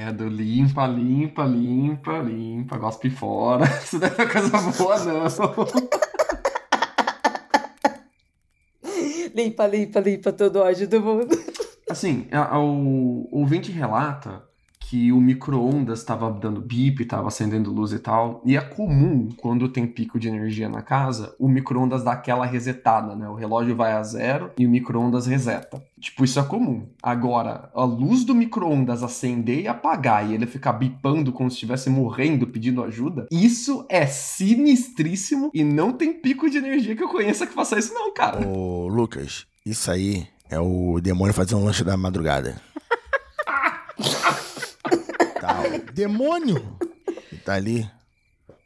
[0.00, 3.66] Credo, limpa, limpa, limpa, limpa, gospe fora.
[3.84, 5.26] Isso não é coisa boa, não.
[9.34, 11.36] limpa, limpa, limpa todo ódio do mundo.
[11.90, 14.42] Assim, o ouvinte relata
[14.90, 18.42] que o micro-ondas estava dando bip, estava acendendo luz e tal.
[18.44, 23.14] E é comum, quando tem pico de energia na casa, o micro-ondas dá aquela resetada,
[23.14, 23.28] né?
[23.28, 25.80] O relógio vai a zero e o micro-ondas reseta.
[26.00, 26.88] Tipo, isso é comum.
[27.00, 31.88] Agora, a luz do micro-ondas acender e apagar e ele ficar bipando como se estivesse
[31.88, 37.46] morrendo pedindo ajuda, isso é sinistríssimo e não tem pico de energia que eu conheça
[37.46, 38.44] que faça isso, não, cara.
[38.44, 42.60] Ô, Lucas, isso aí é o demônio fazendo um lanche da madrugada.
[45.92, 46.78] demônio
[47.44, 47.90] tá ali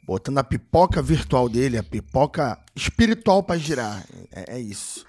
[0.03, 4.05] botando a pipoca virtual dele, a pipoca espiritual pra girar.
[4.31, 5.05] É, é isso.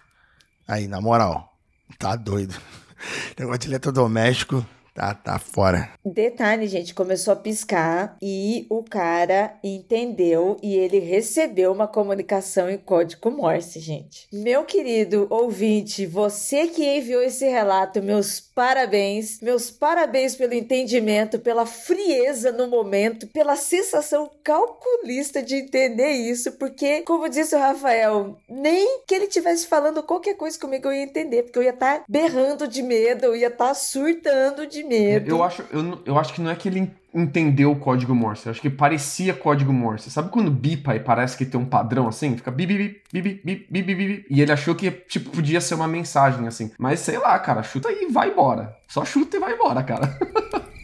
[0.66, 1.56] Aí, na moral,
[1.98, 2.54] tá doido.
[3.38, 5.90] Negócio de eletrodoméstico Tá, tá fora.
[6.02, 12.78] Detalhe, gente, começou a piscar e o cara entendeu e ele recebeu uma comunicação em
[12.78, 14.26] código Morse, gente.
[14.32, 19.38] Meu querido ouvinte, você que enviou esse relato, meus parabéns.
[19.42, 27.02] Meus parabéns pelo entendimento, pela frieza no momento, pela sensação calculista de entender isso, porque,
[27.02, 31.42] como disse o Rafael, nem que ele tivesse falando qualquer coisa comigo eu ia entender,
[31.42, 35.28] porque eu ia estar tá berrando de medo, eu ia estar tá surtando de medo.
[35.28, 38.46] Eu acho, eu, eu acho que não é que ele entendeu o código Morse.
[38.46, 40.10] Eu acho que parecia código Morse.
[40.10, 42.36] Sabe quando bipa e parece que tem um padrão assim?
[42.36, 45.88] Fica bip, bip, bip, bip, bip, bip, E ele achou que tipo, podia ser uma
[45.88, 46.70] mensagem assim.
[46.78, 48.76] Mas sei lá, cara, chuta e vai embora.
[48.86, 50.18] Só chuta e vai embora, cara.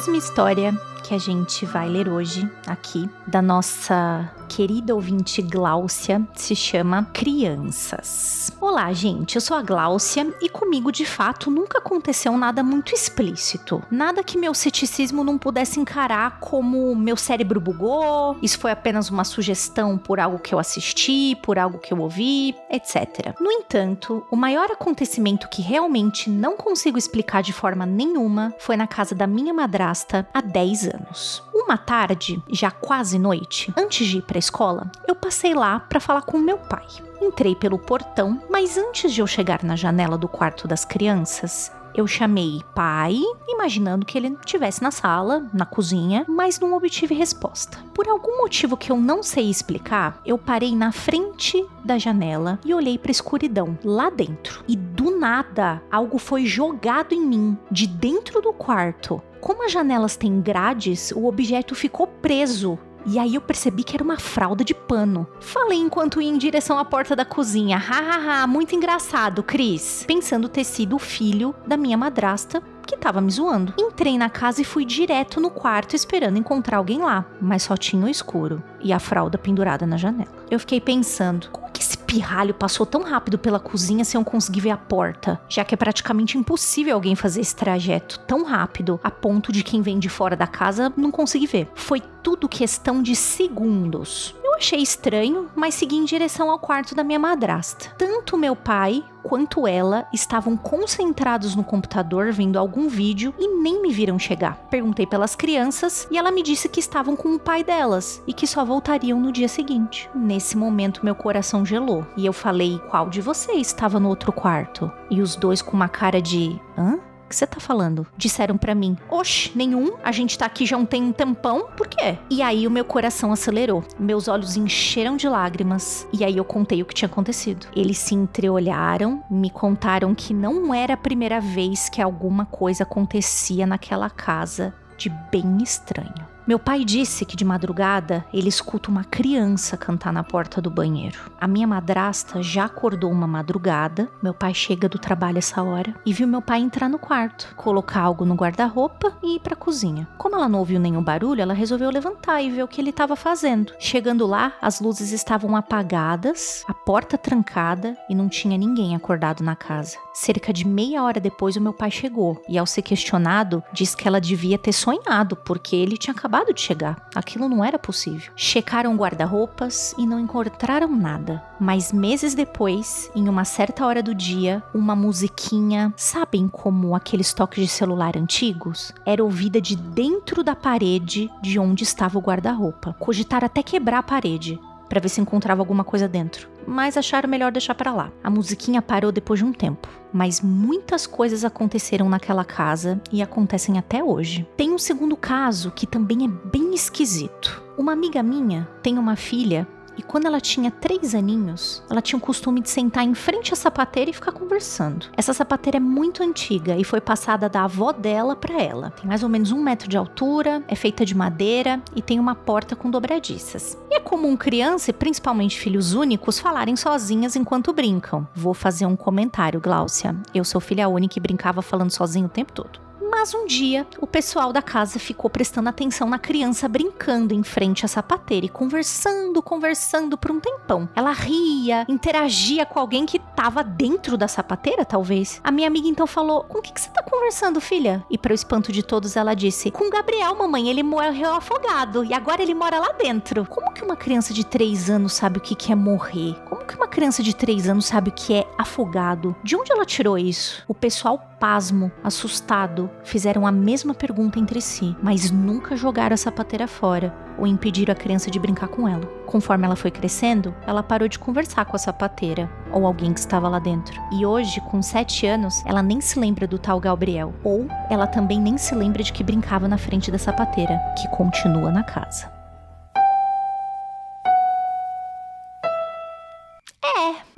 [0.00, 0.72] próxima história
[1.10, 8.52] que a gente vai ler hoje aqui, da nossa querida ouvinte Gláucia, se chama Crianças.
[8.60, 13.82] Olá, gente, eu sou a Gláucia e comigo de fato nunca aconteceu nada muito explícito.
[13.90, 19.24] Nada que meu ceticismo não pudesse encarar como meu cérebro bugou, isso foi apenas uma
[19.24, 23.34] sugestão por algo que eu assisti, por algo que eu ouvi, etc.
[23.40, 28.86] No entanto, o maior acontecimento que realmente não consigo explicar de forma nenhuma foi na
[28.86, 31.42] casa da minha madrasta há 10 anos anos.
[31.52, 36.00] Uma tarde, já quase noite, antes de ir para a escola, eu passei lá para
[36.00, 36.86] falar com meu pai.
[37.20, 42.06] Entrei pelo portão, mas antes de eu chegar na janela do quarto das crianças, eu
[42.06, 47.78] chamei pai, imaginando que ele estivesse na sala, na cozinha, mas não obtive resposta.
[47.92, 52.72] Por algum motivo que eu não sei explicar, eu parei na frente da janela e
[52.72, 54.64] olhei para a escuridão lá dentro.
[54.68, 59.20] E do nada, algo foi jogado em mim, de dentro do quarto.
[59.40, 64.04] Como as janelas têm grades, o objeto ficou preso e aí eu percebi que era
[64.04, 65.26] uma fralda de pano.
[65.40, 67.78] Falei enquanto ia em direção à porta da cozinha.
[67.78, 70.04] Hahaha, muito engraçado, Cris.
[70.06, 73.72] Pensando ter sido o filho da minha madrasta que tava me zoando.
[73.78, 78.04] Entrei na casa e fui direto no quarto esperando encontrar alguém lá, mas só tinha
[78.04, 80.30] o escuro e a fralda pendurada na janela.
[80.50, 84.60] Eu fiquei pensando, como que esse pirralho passou tão rápido pela cozinha sem eu conseguir
[84.60, 85.40] ver a porta?
[85.48, 89.80] Já que é praticamente impossível alguém fazer esse trajeto tão rápido a ponto de quem
[89.80, 91.68] vem de fora da casa não conseguir ver.
[91.74, 94.34] Foi tudo questão de segundos.
[94.44, 97.94] Eu achei estranho, mas segui em direção ao quarto da minha madrasta.
[97.96, 103.92] Tanto meu pai quanto ela estavam concentrados no computador vendo algum vídeo e nem me
[103.92, 104.56] viram chegar.
[104.70, 108.46] Perguntei pelas crianças e ela me disse que estavam com o pai delas e que
[108.46, 110.08] só voltariam no dia seguinte.
[110.14, 114.90] Nesse momento, meu coração gelou e eu falei: qual de vocês estava no outro quarto?
[115.10, 116.96] E os dois com uma cara de: hã?
[117.28, 118.04] que você tá falando?
[118.16, 121.86] Disseram para mim, oxe, nenhum, a gente tá aqui já um tem um tempão, por
[121.86, 122.18] quê?
[122.28, 126.82] E aí o meu coração acelerou, meus olhos encheram de lágrimas, e aí eu contei
[126.82, 127.68] o que tinha acontecido.
[127.74, 133.64] Eles se entreolharam, me contaram que não era a primeira vez que alguma coisa acontecia
[133.64, 136.29] naquela casa de bem estranho.
[136.50, 141.30] Meu pai disse que de madrugada ele escuta uma criança cantar na porta do banheiro.
[141.40, 144.10] A minha madrasta já acordou uma madrugada.
[144.20, 148.00] Meu pai chega do trabalho essa hora e viu meu pai entrar no quarto, colocar
[148.00, 150.08] algo no guarda-roupa e ir para a cozinha.
[150.18, 153.14] Como ela não ouviu nenhum barulho, ela resolveu levantar e ver o que ele estava
[153.14, 153.72] fazendo.
[153.78, 159.54] Chegando lá, as luzes estavam apagadas, a porta trancada e não tinha ninguém acordado na
[159.54, 159.96] casa.
[160.12, 164.08] Cerca de meia hora depois, o meu pai chegou e, ao ser questionado, disse que
[164.08, 167.08] ela devia ter sonhado porque ele tinha acabado acabado de chegar.
[167.14, 168.32] Aquilo não era possível.
[168.34, 171.42] Checaram guarda-roupas e não encontraram nada.
[171.58, 177.62] Mas meses depois, em uma certa hora do dia, uma musiquinha, sabem como aqueles toques
[177.62, 182.94] de celular antigos, era ouvida de dentro da parede de onde estava o guarda-roupa.
[182.98, 184.58] Cogitaram até quebrar a parede
[184.90, 188.12] para ver se encontrava alguma coisa dentro, mas acharam melhor deixar para lá.
[188.22, 193.78] A musiquinha parou depois de um tempo, mas muitas coisas aconteceram naquela casa e acontecem
[193.78, 194.46] até hoje.
[194.56, 197.62] Tem um segundo caso que também é bem esquisito.
[197.78, 199.66] Uma amiga minha tem uma filha
[200.00, 203.56] e quando ela tinha três aninhos, ela tinha o costume de sentar em frente à
[203.56, 205.08] sapateira e ficar conversando.
[205.14, 208.92] Essa sapateira é muito antiga e foi passada da avó dela para ela.
[208.92, 212.34] Tem mais ou menos um metro de altura, é feita de madeira e tem uma
[212.34, 213.76] porta com dobradiças.
[213.90, 218.26] E é comum criança, e principalmente filhos únicos, falarem sozinhas enquanto brincam.
[218.34, 220.16] Vou fazer um comentário, Gláucia.
[220.34, 222.89] Eu sou filha única e brincava falando sozinho o tempo todo.
[223.10, 227.84] Mas um dia, o pessoal da casa ficou prestando atenção na criança brincando em frente
[227.84, 230.88] à sapateira e conversando, conversando por um tempão.
[230.94, 235.40] Ela ria, interagia com alguém que estava dentro da sapateira, talvez.
[235.42, 238.04] A minha amiga então falou: Com o que, que você tá conversando, filha?
[238.08, 242.04] E para o espanto de todos, ela disse: Com o Gabriel, mamãe, ele morreu afogado
[242.04, 243.44] e agora ele mora lá dentro.
[243.44, 246.36] Como que uma criança de 3 anos sabe o que, que é morrer?
[246.48, 249.34] Como que uma criança de 3 anos sabe o que é afogado?
[249.42, 250.62] De onde ela tirou isso?
[250.68, 256.68] O pessoal pasmo, assustado, fizeram a mesma pergunta entre si, mas nunca jogaram a sapateira
[256.68, 259.06] fora ou impediram a criança de brincar com ela.
[259.24, 263.48] Conforme ela foi crescendo, ela parou de conversar com a sapateira ou alguém que estava
[263.48, 263.98] lá dentro.
[264.12, 268.38] E hoje, com 7 anos, ela nem se lembra do tal Gabriel, ou ela também
[268.38, 272.39] nem se lembra de que brincava na frente da sapateira, que continua na casa.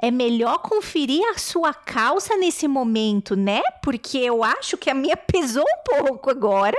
[0.02, 3.62] É melhor conferir a sua calça nesse momento, né?
[3.80, 6.76] Porque eu acho que a minha pesou um pouco agora.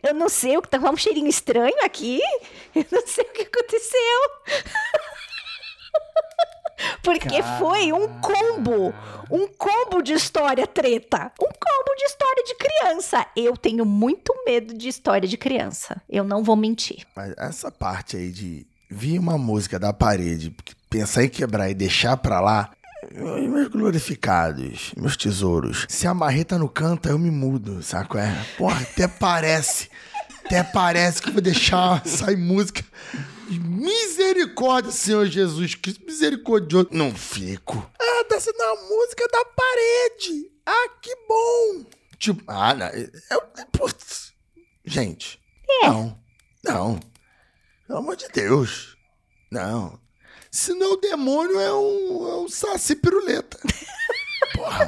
[0.00, 2.20] Eu não sei o que tá um cheirinho estranho aqui.
[2.72, 4.20] Eu não sei o que aconteceu.
[7.02, 7.58] Porque Caramba.
[7.58, 8.94] foi um combo,
[9.30, 13.26] um combo de história treta, um combo de história de criança.
[13.36, 16.00] Eu tenho muito medo de história de criança.
[16.08, 17.06] Eu não vou mentir.
[17.16, 20.54] Mas essa parte aí de vir uma música da parede,
[20.94, 22.70] pensar em quebrar e deixar pra lá,
[23.12, 28.16] meus glorificados, meus tesouros, se a marreta no canto, eu me mudo, saco?
[28.16, 29.90] É, porra, até parece,
[30.44, 32.84] até parece que eu vou deixar sair música.
[33.50, 36.90] Misericórdia, Senhor Jesus Cristo, misericordioso.
[36.92, 37.90] Não fico.
[38.00, 40.50] Ah, tá sendo a música da parede.
[40.64, 41.84] Ah, que bom.
[42.18, 42.86] Tipo, ah, não.
[42.86, 43.42] Eu,
[43.72, 44.32] putz.
[44.84, 45.88] Gente, é.
[45.88, 46.16] não,
[46.62, 47.00] não.
[47.84, 48.96] Pelo amor de Deus.
[49.50, 50.03] Não.
[50.54, 53.58] Senão o demônio é um, é um saci piruleta.
[54.54, 54.86] Porra.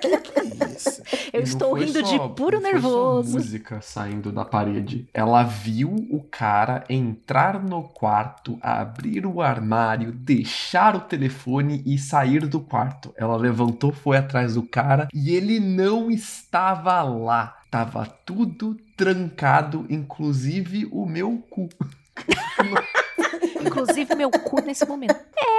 [0.00, 1.02] que que é isso?
[1.30, 3.32] Eu estou rindo só, de puro não nervoso.
[3.32, 5.06] Foi só música saindo da parede.
[5.12, 12.46] Ela viu o cara entrar no quarto, abrir o armário, deixar o telefone e sair
[12.46, 13.12] do quarto.
[13.14, 17.58] Ela levantou, foi atrás do cara e ele não estava lá.
[17.70, 21.68] Tava tudo trancado, inclusive o meu cu.
[23.60, 25.14] Inclusive meu cu nesse momento.
[25.14, 25.52] É.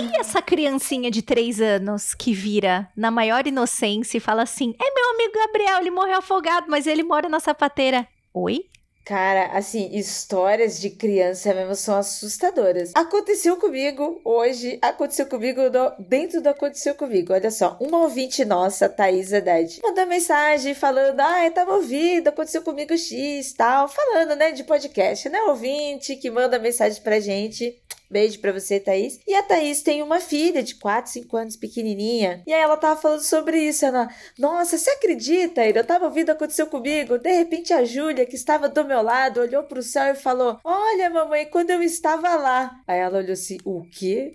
[0.00, 4.94] E essa criancinha de três anos que vira na maior inocência e fala assim: É
[4.94, 8.06] meu amigo Gabriel, ele morreu afogado, mas ele mora na sapateira.
[8.32, 8.64] Oi?
[9.04, 12.92] Cara, assim, histórias de criança mesmo são assustadoras.
[12.94, 17.32] Aconteceu comigo hoje, aconteceu comigo no, dentro do Aconteceu Comigo.
[17.32, 22.62] Olha só, uma ouvinte nossa, Thaís Haddad, mandou mensagem falando: Ah, eu tava ouvindo, aconteceu
[22.62, 25.42] comigo X, tal, falando, né, de podcast, né?
[25.44, 27.80] Ouvinte que manda mensagem pra gente.
[28.10, 29.20] Beijo pra você, Thaís.
[29.24, 32.42] E a Thaís tem uma filha de 4, 5 anos, pequenininha.
[32.44, 33.86] E aí ela tava falando sobre isso.
[33.86, 37.18] Ela, nossa, você acredita, Eu tava ouvindo, aconteceu comigo.
[37.18, 41.08] De repente a Júlia, que estava do meu lado, olhou pro céu e falou: Olha,
[41.08, 42.80] mamãe, quando eu estava lá.
[42.84, 44.34] Aí ela olhou assim: O quê?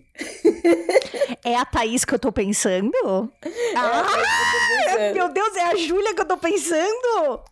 [1.44, 3.32] É a Thaís que eu tô pensando?
[3.44, 7.44] É ah, meu Deus, é a Júlia que eu tô pensando?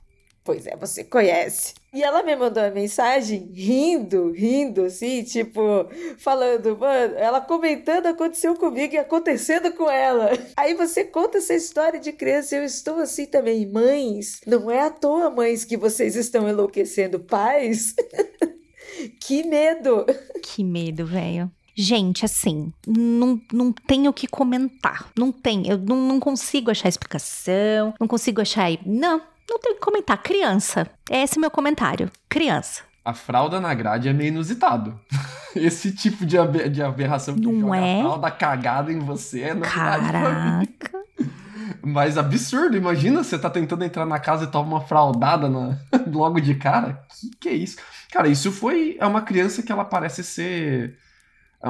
[0.44, 1.74] Pois é, você conhece.
[1.94, 5.62] E ela me mandou uma mensagem rindo, rindo, assim, tipo,
[6.18, 10.32] falando, mano, ela comentando aconteceu comigo e acontecendo com ela.
[10.58, 13.68] Aí você conta essa história de criança eu estou assim também.
[13.68, 17.94] Mães, não é à toa, mães, que vocês estão enlouquecendo pais.
[19.22, 20.06] que medo!
[20.46, 21.50] Que medo, velho.
[21.76, 25.10] Gente, assim, não, não tenho o que comentar.
[25.18, 25.68] Não tem.
[25.68, 27.94] Eu não, não consigo achar explicação.
[28.00, 28.70] Não consigo achar.
[28.86, 30.18] Não, não tenho que comentar.
[30.22, 30.88] Criança.
[31.10, 32.12] Esse é meu comentário.
[32.30, 32.84] Criança.
[33.06, 35.00] A fralda na grade é meio inusitado.
[35.56, 38.00] Esse tipo de, aber de aberração que não joga é?
[38.00, 41.04] a fralda cagada em você é Caraca.
[41.86, 45.78] Mas absurdo, imagina você tá tentando entrar na casa e toma uma fraldada na...
[46.08, 47.04] logo de cara.
[47.10, 47.78] Que que é isso?
[48.12, 48.96] Cara, isso foi.
[49.00, 50.98] É uma criança que ela parece ser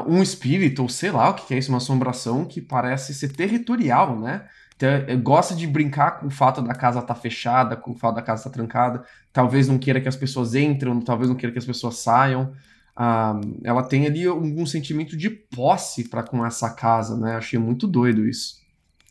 [0.08, 4.20] um espírito, ou sei lá o que é isso, uma assombração que parece ser territorial,
[4.20, 4.44] né?
[4.76, 4.90] Então,
[5.22, 8.22] gosta de brincar com o fato da casa estar tá fechada, com o fato da
[8.22, 9.04] casa estar tá trancada.
[9.32, 12.54] Talvez não queira que as pessoas entrem, talvez não queira que as pessoas saiam.
[12.96, 17.36] ah, ela tem ali algum sentimento de posse para com essa casa, né?
[17.36, 18.64] Achei muito doido isso.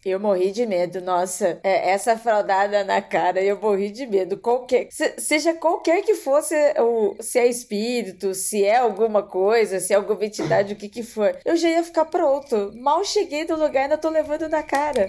[0.05, 1.61] Eu morri de medo, nossa.
[1.63, 4.37] É, essa fraudada na cara, eu morri de medo.
[4.37, 9.93] Qualquer, se, seja qualquer que fosse o, se é espírito, se é alguma coisa, se
[9.93, 12.73] é alguma entidade, o que que for, eu já ia ficar pronto.
[12.75, 15.09] Mal cheguei no lugar ainda tô levando na cara.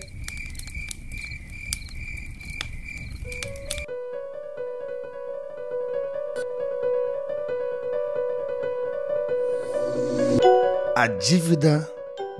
[10.95, 11.89] A dívida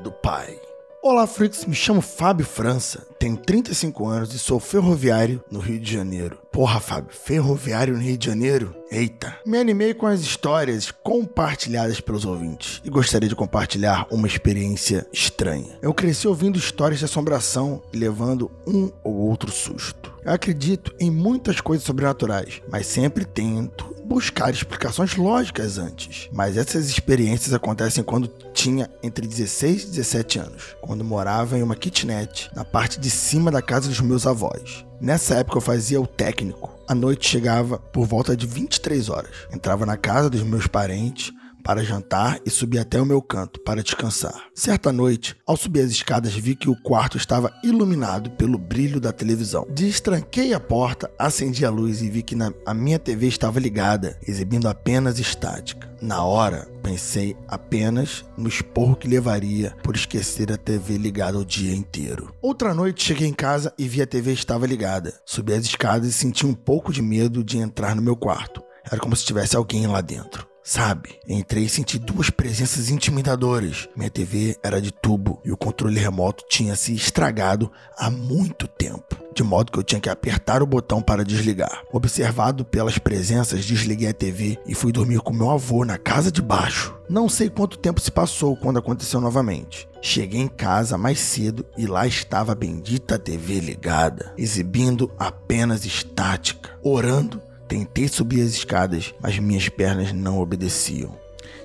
[0.04, 0.60] do pai.
[1.01, 5.91] Olá, freaks, me chamo Fábio França, tenho 35 anos e sou ferroviário no Rio de
[5.91, 6.38] Janeiro.
[6.51, 8.76] Porra, Fábio, ferroviário no Rio de Janeiro?
[8.91, 9.36] Eita!
[9.43, 15.80] Me animei com as histórias compartilhadas pelos ouvintes e gostaria de compartilhar uma experiência estranha.
[15.82, 20.12] Eu cresci ouvindo histórias de assombração e levando um ou outro susto.
[20.26, 26.30] Eu acredito em muitas coisas sobrenaturais, mas sempre tento buscar explicações lógicas antes.
[26.32, 31.76] Mas essas experiências acontecem quando tinha entre 16 e 17 anos, quando morava em uma
[31.76, 34.86] kitnet na parte de cima da casa dos meus avós.
[35.02, 36.72] Nessa época eu fazia o técnico.
[36.88, 39.32] A noite chegava por volta de 23 horas.
[39.52, 43.82] Entrava na casa dos meus parentes, para jantar e subi até o meu canto para
[43.82, 44.47] descansar.
[44.53, 49.11] Certa noite, ao subir as escadas, vi que o quarto estava iluminado pelo brilho da
[49.11, 49.66] televisão.
[49.70, 54.20] Destranquei a porta, acendi a luz e vi que na, a minha TV estava ligada,
[54.28, 55.93] exibindo apenas estática.
[56.01, 61.74] Na hora, pensei apenas no esporro que levaria por esquecer a TV ligada o dia
[61.74, 62.36] inteiro.
[62.41, 65.14] Outra noite cheguei em casa e vi a TV estava ligada.
[65.26, 68.61] Subi as escadas e senti um pouco de medo de entrar no meu quarto.
[68.86, 70.53] Era como se tivesse alguém lá dentro.
[70.64, 71.20] Sabe?
[71.28, 73.89] Entrei e senti duas presenças intimidadoras.
[73.97, 79.18] Minha TV era de tubo e o controle remoto tinha se estragado há muito tempo,
[79.36, 81.84] de modo que eu tinha que apertar o botão para desligar.
[81.91, 86.41] Observado pelas presenças, desliguei a TV e fui dormir com meu avô na casa de
[86.41, 86.95] baixo.
[87.09, 89.86] Não sei quanto tempo se passou quando aconteceu novamente.
[90.01, 96.72] Cheguei em casa mais cedo e lá estava a bendita TV ligada, exibindo apenas estática,
[96.82, 97.41] orando
[97.74, 101.18] Tentei subir as escadas, mas minhas pernas não obedeciam.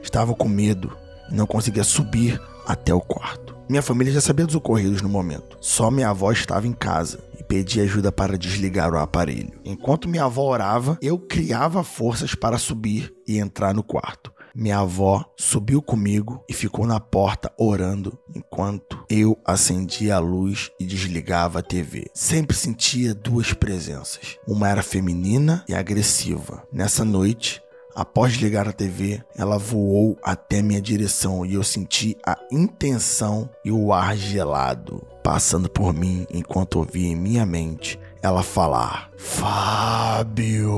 [0.03, 0.97] Estava com medo
[1.31, 3.55] e não conseguia subir até o quarto.
[3.69, 5.59] Minha família já sabia dos ocorridos no momento.
[5.61, 9.53] Só minha avó estava em casa e pedi ajuda para desligar o aparelho.
[9.67, 14.33] Enquanto minha avó orava, eu criava forças para subir e entrar no quarto.
[14.61, 20.85] Minha avó subiu comigo e ficou na porta orando enquanto eu acendia a luz e
[20.85, 22.11] desligava a TV.
[22.13, 24.37] Sempre sentia duas presenças.
[24.49, 26.65] Uma era feminina e agressiva.
[26.73, 27.63] Nessa noite,
[27.95, 33.73] Após ligar a TV, ela voou até minha direção e eu senti a intenção e
[33.73, 40.69] o ar gelado passando por mim enquanto ouvia em minha mente ela falar: Fábio.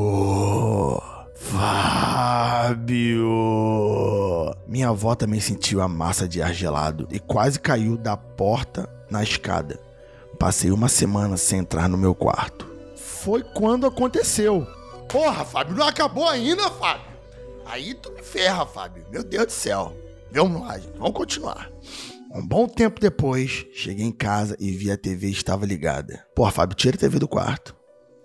[1.50, 3.26] Fábio!
[4.68, 9.20] Minha avó também sentiu a massa de ar gelado e quase caiu da porta na
[9.22, 9.80] escada.
[10.38, 12.70] Passei uma semana sem entrar no meu quarto.
[12.96, 14.64] Foi quando aconteceu.
[15.08, 17.10] Porra, Fábio, não acabou ainda, Fábio?
[17.66, 19.04] Aí tu me ferra, Fábio.
[19.10, 19.92] Meu Deus do céu.
[20.30, 20.96] Vamos lá, gente.
[20.96, 21.68] Vamos continuar.
[22.32, 26.24] Um bom tempo depois, cheguei em casa e vi a TV estava ligada.
[26.32, 27.79] Porra, Fábio, tira a TV do quarto.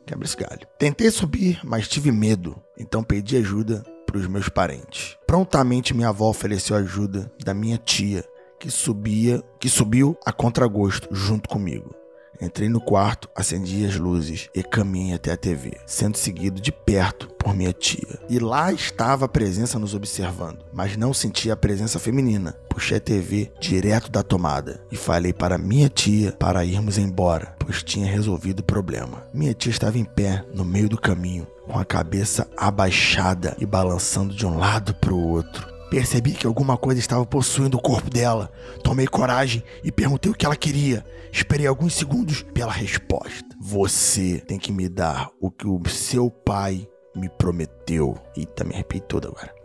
[0.05, 0.67] Quebra esse galho.
[0.77, 5.17] Tentei subir, mas tive medo, então pedi ajuda para os meus parentes.
[5.25, 8.23] Prontamente minha avó ofereceu ajuda da minha tia,
[8.59, 11.93] que subia, que subiu a contragosto junto comigo.
[12.41, 17.27] Entrei no quarto, acendi as luzes e caminhei até a TV, sendo seguido de perto
[17.39, 18.19] por minha tia.
[18.29, 22.55] E lá estava a presença nos observando, mas não sentia a presença feminina.
[22.69, 27.83] Puxei a TV direto da tomada e falei para minha tia para irmos embora, pois
[27.83, 29.23] tinha resolvido o problema.
[29.33, 34.33] Minha tia estava em pé no meio do caminho, com a cabeça abaixada e balançando
[34.33, 35.74] de um lado para o outro.
[35.95, 38.51] Percebi que alguma coisa estava possuindo o corpo dela.
[38.83, 41.05] Tomei coragem e perguntei o que ela queria.
[41.31, 43.45] Esperei alguns segundos pela resposta.
[43.61, 46.85] Você tem que me dar o que o seu pai
[47.15, 48.17] me prometeu.
[48.35, 49.55] Eita, me arrepiei todo agora.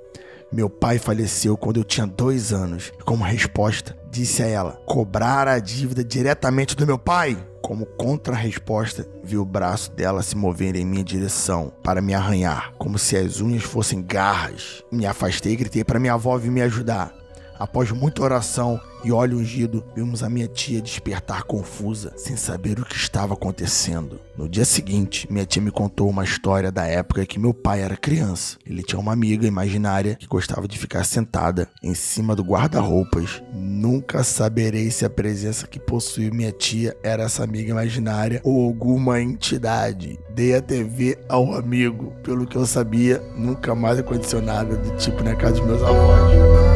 [0.52, 2.92] Meu pai faleceu quando eu tinha dois anos.
[3.04, 7.38] Como resposta, disse a ela: cobrar a dívida diretamente do meu pai.
[7.62, 12.98] Como contra-resposta, vi o braço dela se mover em minha direção para me arranhar, como
[12.98, 14.82] se as unhas fossem garras.
[14.90, 17.19] Me afastei e gritei para minha avó vir me ajudar.
[17.60, 22.86] Após muita oração e óleo ungido, vimos a minha tia despertar confusa, sem saber o
[22.86, 24.18] que estava acontecendo.
[24.34, 27.98] No dia seguinte, minha tia me contou uma história da época que meu pai era
[27.98, 28.56] criança.
[28.64, 33.42] Ele tinha uma amiga imaginária que gostava de ficar sentada em cima do guarda-roupas.
[33.52, 39.20] Nunca saberei se a presença que possuía minha tia era essa amiga imaginária ou alguma
[39.20, 40.18] entidade.
[40.34, 42.14] Dei a TV ao amigo.
[42.22, 46.69] Pelo que eu sabia, nunca mais aconteceu nada do tipo na casa dos meus avós.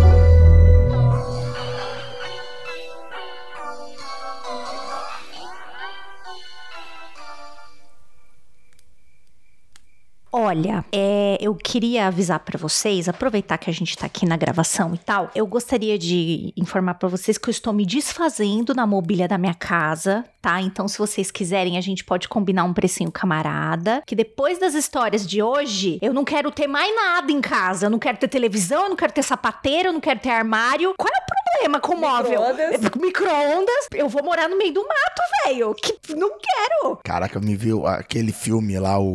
[10.55, 14.95] Olha, é, eu queria avisar para vocês, aproveitar que a gente tá aqui na gravação
[14.95, 19.27] e tal, eu gostaria de informar para vocês que eu estou me desfazendo na mobília
[19.27, 20.61] da minha casa, tá?
[20.61, 25.27] Então, se vocês quiserem, a gente pode combinar um precinho camarada, que depois das histórias
[25.27, 27.87] de hoje, eu não quero ter mais nada em casa.
[27.87, 30.93] Eu não quero ter televisão, eu não quero ter sapateiro, eu não quero ter armário.
[30.99, 32.41] Qual é o problema com o móvel?
[32.43, 32.91] Micro-ondas.
[33.01, 33.89] Micro-ondas.
[33.95, 35.75] Eu vou morar no meio do mato, velho.
[35.75, 36.99] Que não quero.
[37.03, 39.07] Caraca, me viu aquele filme lá, o,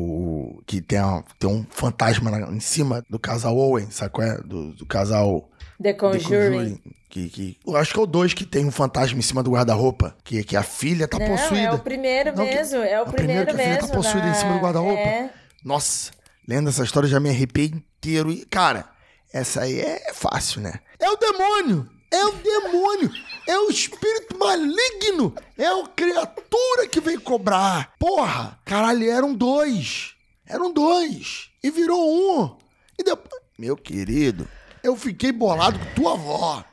[0.57, 4.27] o- que tem, a- tem um fantasma na- em cima do casal Owen, sabe qual
[4.27, 4.37] é?
[4.41, 5.47] Do, do casal
[5.81, 6.81] The Conjuring.
[7.09, 9.51] Que, que, eu acho que é o dois que tem um fantasma em cima do
[9.51, 11.61] guarda-roupa, que, que a filha tá Não, possuída.
[11.63, 13.87] é o primeiro Não, que- mesmo, é o, o primeiro, primeiro que a filha tá
[13.87, 13.95] mesmo.
[13.95, 14.99] possuída em cima do guarda-roupa.
[15.01, 15.29] É.
[15.65, 16.11] Nossa,
[16.47, 18.31] lendo essa história já me arrepiei inteiro.
[18.31, 18.85] E, cara,
[19.33, 20.79] essa aí é fácil, né?
[20.99, 21.89] É o demônio!
[22.11, 23.11] É o demônio!
[23.47, 25.33] É o espírito maligno!
[25.57, 27.93] É a criatura que veio cobrar!
[27.97, 28.59] Porra!
[28.65, 30.13] Caralho, eram dois!
[30.45, 31.49] Eram dois!
[31.63, 31.99] E virou
[32.43, 32.55] um!
[32.99, 33.41] E depois.
[33.57, 34.47] Meu querido,
[34.83, 36.63] eu fiquei bolado com tua avó.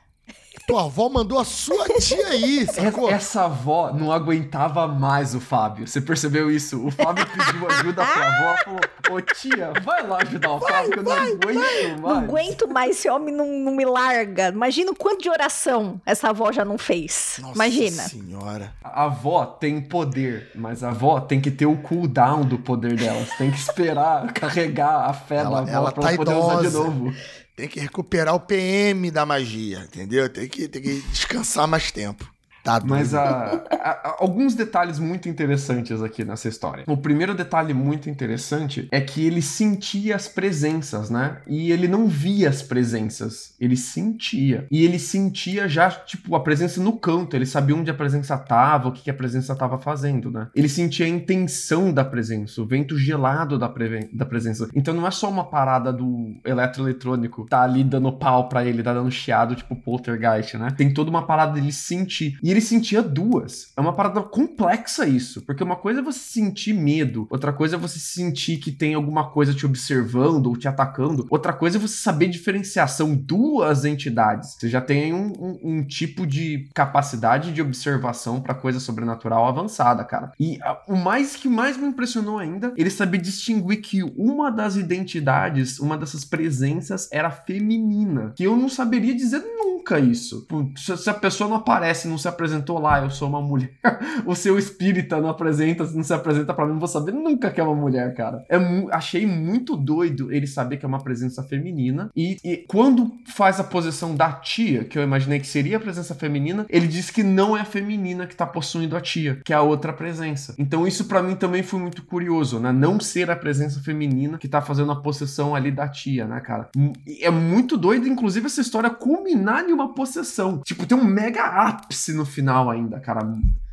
[0.66, 3.08] Tua avó mandou a sua tia aí, sacou?
[3.08, 5.86] Essa avó não aguentava mais o Fábio.
[5.86, 6.84] Você percebeu isso?
[6.84, 8.56] O Fábio pediu ajuda pra avó.
[8.64, 8.80] Falou,
[9.16, 12.00] ô tia, vai lá ajudar o Fábio, que eu não aguento mais.
[12.00, 14.48] Não aguento mais, esse homem não, não me larga.
[14.48, 17.36] Imagina o quanto de oração essa avó já não fez.
[17.40, 18.02] Nossa Imagina.
[18.02, 18.72] senhora.
[18.82, 23.24] A avó tem poder, mas a avó tem que ter o cooldown do poder dela.
[23.24, 26.34] Você tem que esperar carregar a fé Ela- da avó ela pra tá ela poder
[26.34, 26.78] usar de idosa.
[26.84, 27.14] novo.
[27.56, 30.28] Tem que recuperar o PM da magia, entendeu?
[30.28, 32.30] Tem que, tem que descansar mais tempo.
[32.66, 36.82] Tá Mas a- a- alguns detalhes muito interessantes aqui nessa história.
[36.88, 41.38] O primeiro detalhe muito interessante é que ele sentia as presenças, né?
[41.46, 44.66] E ele não via as presenças, ele sentia.
[44.68, 48.88] E ele sentia já, tipo, a presença no canto, ele sabia onde a presença tava,
[48.88, 50.48] o que que a presença tava fazendo, né?
[50.52, 53.72] Ele sentia a intenção da presença, o vento gelado da,
[54.12, 54.68] da presença.
[54.74, 58.92] Então não é só uma parada do eletroeletrônico, tá ali dando pau pra ele, tá
[58.92, 60.70] dando chiado, tipo poltergeist, né?
[60.76, 62.38] Tem toda uma parada dele sentir.
[62.42, 63.72] E ele sentia duas.
[63.76, 67.78] É uma parada complexa isso, porque uma coisa é você sentir medo, outra coisa é
[67.78, 71.96] você sentir que tem alguma coisa te observando ou te atacando, outra coisa é você
[71.96, 72.88] saber diferenciar.
[72.88, 74.56] São duas entidades.
[74.58, 80.04] Você já tem um, um- um tipo de capacidade de observação pra coisa sobrenatural avançada,
[80.04, 80.32] cara.
[80.40, 84.76] E a- o mais que mais me impressionou ainda, ele saber distinguir que uma das
[84.76, 90.46] identidades, uma dessas presenças era feminina, que eu não saberia dizer nunca isso.
[90.76, 93.70] Se, a pessoa não aparece, não se apresentou lá, eu sou uma mulher.
[94.24, 97.60] o seu espírita não apresenta, não se apresenta pra mim, não vou saber nunca que
[97.60, 98.44] é uma mulher, cara.
[98.48, 98.56] É
[98.92, 102.10] achei muito doido ele saber que é uma presença feminina.
[102.16, 106.14] E, e quando faz a posição da tia, que eu imaginei que seria a presença
[106.14, 109.56] feminina, ele diz que não é a feminina que tá possuindo a tia, que é
[109.56, 110.54] a outra presença.
[110.58, 112.72] Então isso pra mim também foi muito curioso, né?
[112.72, 116.68] Não ser a presença feminina que tá fazendo a possessão ali da tia, né, cara?
[117.06, 120.60] E É muito doido, inclusive, essa história culminar em uma possessão.
[120.64, 123.20] Tipo, tem um mega ápice no final ainda, cara.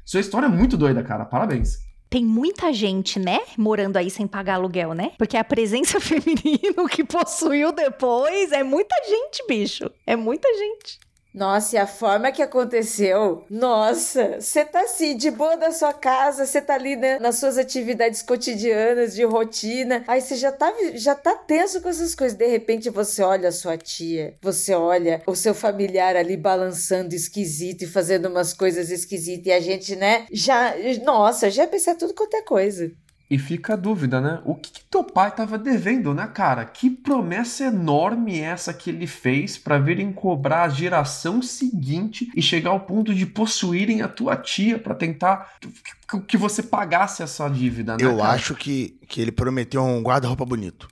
[0.05, 1.25] Sua história é muito doida, cara.
[1.25, 1.79] Parabéns.
[2.09, 5.11] Tem muita gente, né, morando aí sem pagar aluguel, né?
[5.17, 9.89] Porque a presença feminina que possuiu depois é muita gente, bicho.
[10.05, 10.99] É muita gente.
[11.33, 16.45] Nossa, e a forma que aconteceu, nossa, você tá assim, de boa da sua casa,
[16.45, 21.15] você tá ali né, nas suas atividades cotidianas, de rotina, aí você já tá, já
[21.15, 25.35] tá tenso com essas coisas, de repente você olha a sua tia, você olha o
[25.35, 30.75] seu familiar ali balançando esquisito e fazendo umas coisas esquisitas, e a gente, né, já,
[31.03, 32.91] nossa, já pensa tudo quanto é coisa.
[33.29, 34.41] E fica a dúvida, né?
[34.45, 36.65] O que, que teu pai tava devendo, né, cara?
[36.65, 42.41] Que promessa enorme é essa que ele fez pra virem cobrar a geração seguinte e
[42.41, 47.47] chegar ao ponto de possuírem a tua tia pra tentar que, que você pagasse essa
[47.49, 48.03] dívida, né?
[48.03, 48.29] Eu cara?
[48.31, 50.87] acho que, que ele prometeu um guarda-roupa bonito.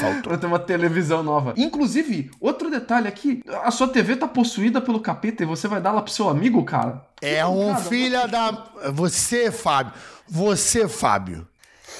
[0.00, 0.22] Faltou.
[0.22, 1.54] Pra ter uma televisão nova.
[1.56, 5.90] Inclusive, outro detalhe aqui: a sua TV tá possuída pelo capeta e você vai dar
[5.90, 7.04] ela pro seu amigo, cara?
[7.20, 8.66] É um Cara, filho da.
[8.92, 9.92] Você, Fábio.
[10.28, 11.46] Você, Fábio.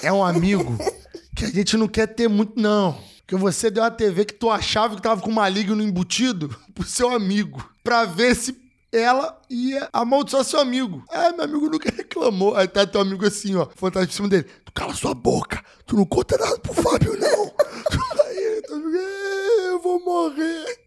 [0.02, 0.76] É um amigo
[1.34, 2.96] que a gente não quer ter muito, não.
[3.20, 7.10] Porque você deu uma TV que tu achava que tava com maligno embutido pro seu
[7.10, 7.66] amigo.
[7.82, 8.52] Pra ver se
[8.96, 11.04] ela ia amaldiçoar seu amigo.
[11.10, 12.54] É, meu amigo nunca reclamou.
[12.54, 14.44] Aí tá teu amigo assim, ó, fantasma em cima dele.
[14.64, 15.62] Tu cala sua boca.
[15.86, 17.44] Tu não conta nada pro Fábio, não.
[18.26, 20.78] Aí, tu, eu vou morrer.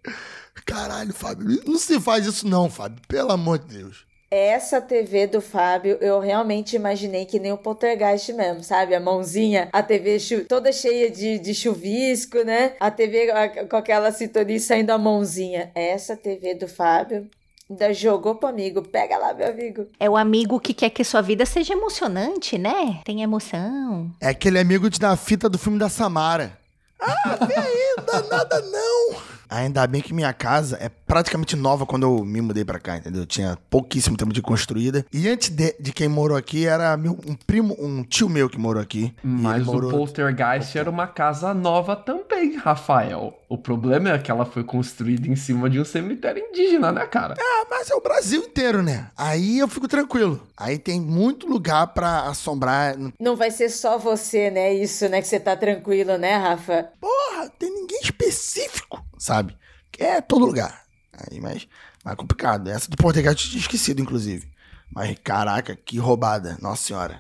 [0.66, 1.62] Caralho, Fábio.
[1.66, 3.02] Não se faz isso não, Fábio.
[3.08, 4.08] Pelo amor de Deus.
[4.30, 8.94] Essa TV do Fábio, eu realmente imaginei que nem o poltergeist mesmo, sabe?
[8.94, 10.18] A mãozinha, a TV
[10.50, 12.76] toda cheia de, de chuvisco, né?
[12.78, 13.30] A TV
[13.70, 15.72] com aquela sintonia saindo a mãozinha.
[15.74, 17.30] Essa TV do Fábio,
[17.70, 18.82] Ainda jogou pro amigo.
[18.82, 19.88] Pega lá, meu amigo.
[20.00, 23.02] É o amigo que quer que sua vida seja emocionante, né?
[23.04, 24.12] Tem emoção.
[24.22, 26.58] É aquele amigo de da fita do filme da Samara.
[27.00, 29.37] Ah, vem aí, não dá nada não.
[29.50, 33.26] Ainda bem que minha casa é praticamente nova quando eu me mudei pra cá, entendeu?
[33.26, 35.06] Tinha pouquíssimo tempo de construída.
[35.12, 38.58] E antes de, de quem morou aqui era meu, um primo, um tio meu que
[38.58, 39.14] morou aqui.
[39.24, 39.90] Mas morou...
[39.90, 43.38] o Poltergeist era uma casa nova também, Rafael.
[43.50, 47.36] O problema é que ela foi construída em cima de um cemitério indígena, né, cara?
[47.40, 49.10] Ah, mas é o Brasil inteiro, né?
[49.16, 50.42] Aí eu fico tranquilo.
[50.58, 52.96] Aí tem muito lugar para assombrar.
[53.20, 54.74] Não vai ser só você, né?
[54.74, 55.22] Isso, né?
[55.22, 56.90] Que você tá tranquilo, né, Rafa?
[57.00, 59.58] Porra, tem ninguém específico, sabe?
[59.98, 60.84] É todo lugar.
[61.14, 61.68] Aí, mas,
[62.04, 62.70] mas é complicado.
[62.70, 64.50] Essa do Portugal eu tinha esquecido, inclusive.
[64.92, 66.58] Mas, caraca, que roubada.
[66.62, 67.20] Nossa senhora.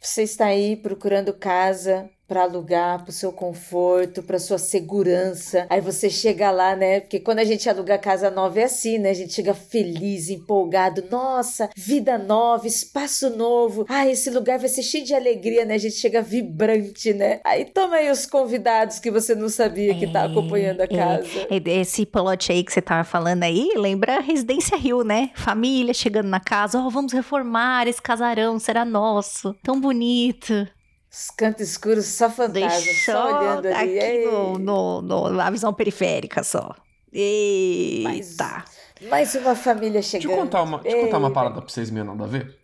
[0.00, 5.66] Você está aí procurando casa para alugar, para o seu conforto, para sua segurança.
[5.68, 7.00] Aí você chega lá, né?
[7.00, 9.10] Porque quando a gente aluga casa nova é assim, né?
[9.10, 11.04] A gente chega feliz, empolgado.
[11.10, 13.84] Nossa, vida nova, espaço novo.
[13.86, 15.74] Ah, esse lugar vai ser cheio de alegria, né?
[15.74, 17.40] A gente chega vibrante, né?
[17.44, 21.46] Aí toma aí os convidados que você não sabia que tá acompanhando a é, casa.
[21.50, 25.28] É, esse plot aí que você tava falando aí, lembra Residência Rio, né?
[25.34, 29.54] Família chegando na casa, ó, oh, vamos reformar esse casarão, será nosso.
[29.62, 30.66] Tão bonito.
[31.12, 33.98] Os cantos escuros, só fantasma, só olhando ali.
[33.98, 36.74] Aqui no, no, no, na visão periférica só.
[37.12, 38.64] Eita!
[39.02, 40.28] Mais, mais uma família chegando.
[40.28, 42.58] Deixa eu contar uma, deixa eu contar uma parada pra vocês meio nada a ver.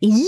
[0.00, 0.24] Ih!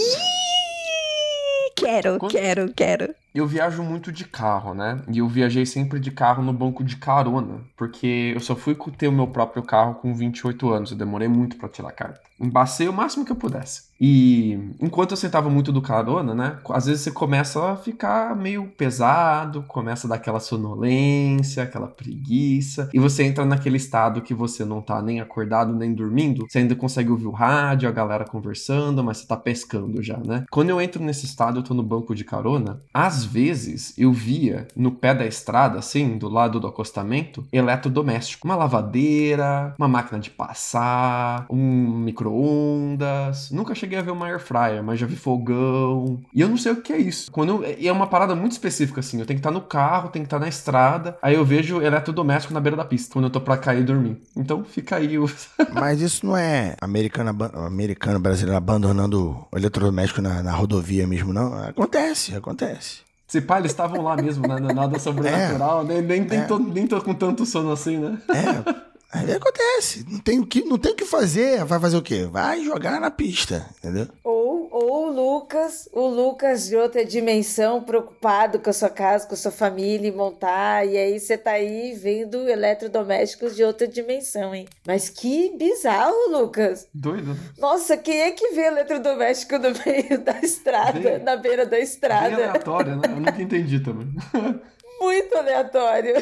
[1.74, 2.32] Quero, Quando...
[2.32, 5.00] quero, quero eu viajo muito de carro, né?
[5.12, 9.08] E eu viajei sempre de carro no banco de carona, porque eu só fui ter
[9.08, 12.20] o meu próprio carro com 28 anos, eu demorei muito para tirar a carta.
[12.38, 13.86] Embacei o máximo que eu pudesse.
[13.98, 16.58] E enquanto eu sentava muito do carona, né?
[16.70, 22.90] Às vezes você começa a ficar meio pesado, começa a dar aquela sonolência, aquela preguiça,
[22.92, 26.76] e você entra naquele estado que você não tá nem acordado nem dormindo, você ainda
[26.76, 30.44] consegue ouvir o rádio, a galera conversando, mas você tá pescando já, né?
[30.50, 34.66] Quando eu entro nesse estado, eu tô no banco de carona, às vezes eu via
[34.74, 38.46] no pé da estrada, assim, do lado do acostamento, eletrodoméstico.
[38.46, 43.50] Uma lavadeira, uma máquina de passar, um micro-ondas.
[43.50, 46.20] Nunca cheguei a ver uma air fryer, mas já vi fogão.
[46.32, 47.30] E eu não sei o que é isso.
[47.30, 47.76] Quando eu...
[47.78, 49.18] E é uma parada muito específica, assim.
[49.18, 51.18] Eu tenho que estar no carro, tenho que estar na estrada.
[51.20, 54.20] Aí eu vejo eletrodoméstico na beira da pista, quando eu tô pra cair e dormir.
[54.36, 55.28] Então fica aí o.
[55.72, 61.54] mas isso não é americano, americano brasileiro abandonando o eletrodoméstico na, na rodovia mesmo, não?
[61.64, 63.06] Acontece, acontece.
[63.36, 64.56] Se pá, eles estavam lá mesmo, né?
[64.56, 66.44] É nada sobrenatural, é, nem, nem, nem, é.
[66.44, 68.18] tô, nem tô com tanto sono assim, né?
[68.30, 68.86] É.
[69.12, 70.06] Aí acontece.
[70.08, 71.62] Não tem o que, não tem o que fazer.
[71.66, 72.26] Vai fazer o quê?
[72.30, 74.08] Vai jogar na pista, entendeu?
[74.24, 79.34] Ou, ou o Lucas, o Lucas de outra dimensão, preocupado com a sua casa, com
[79.34, 80.86] a sua família e montar.
[80.86, 84.66] E aí você tá aí vendo eletrodomésticos de outra dimensão, hein?
[84.86, 86.88] Mas que bizarro, Lucas.
[86.92, 87.34] Doido.
[87.34, 87.40] Né?
[87.58, 92.36] Nossa, quem é que vê eletrodoméstico no meio da estrada, bem, na beira da estrada?
[92.36, 93.02] Bem aleatório, né?
[93.08, 94.08] Eu nunca entendi também.
[95.00, 96.14] Muito aleatório.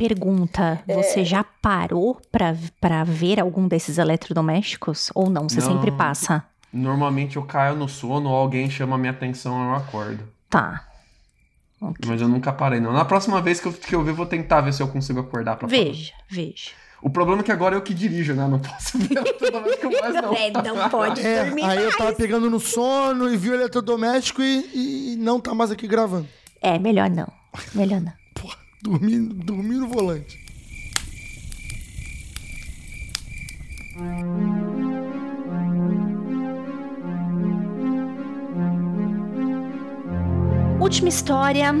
[0.00, 0.94] Pergunta: é...
[0.94, 5.10] você já parou para ver algum desses eletrodomésticos?
[5.14, 5.46] Ou não?
[5.46, 6.42] Você não, sempre passa?
[6.72, 10.24] Normalmente eu caio no sono ou alguém chama minha atenção eu acordo.
[10.48, 10.86] Tá.
[11.80, 12.08] Okay.
[12.08, 12.92] Mas eu nunca parei, não.
[12.92, 15.56] Na próxima vez que eu, que eu ver, vou tentar ver se eu consigo acordar
[15.56, 16.24] pra Veja, falar.
[16.28, 16.70] veja.
[17.02, 18.46] O problema é que agora eu que dirijo, né?
[18.46, 20.34] Não posso ver eletrodoméstico mais, não.
[20.34, 21.80] É, não pode é, dormir Aí mais.
[21.84, 25.88] eu tava pegando no sono e vi o eletrodoméstico e, e não tá mais aqui
[25.88, 26.28] gravando.
[26.60, 27.32] É, melhor não.
[27.74, 28.12] Melhor não.
[28.82, 30.38] Dormir, dormir no volante.
[40.80, 41.74] Última história,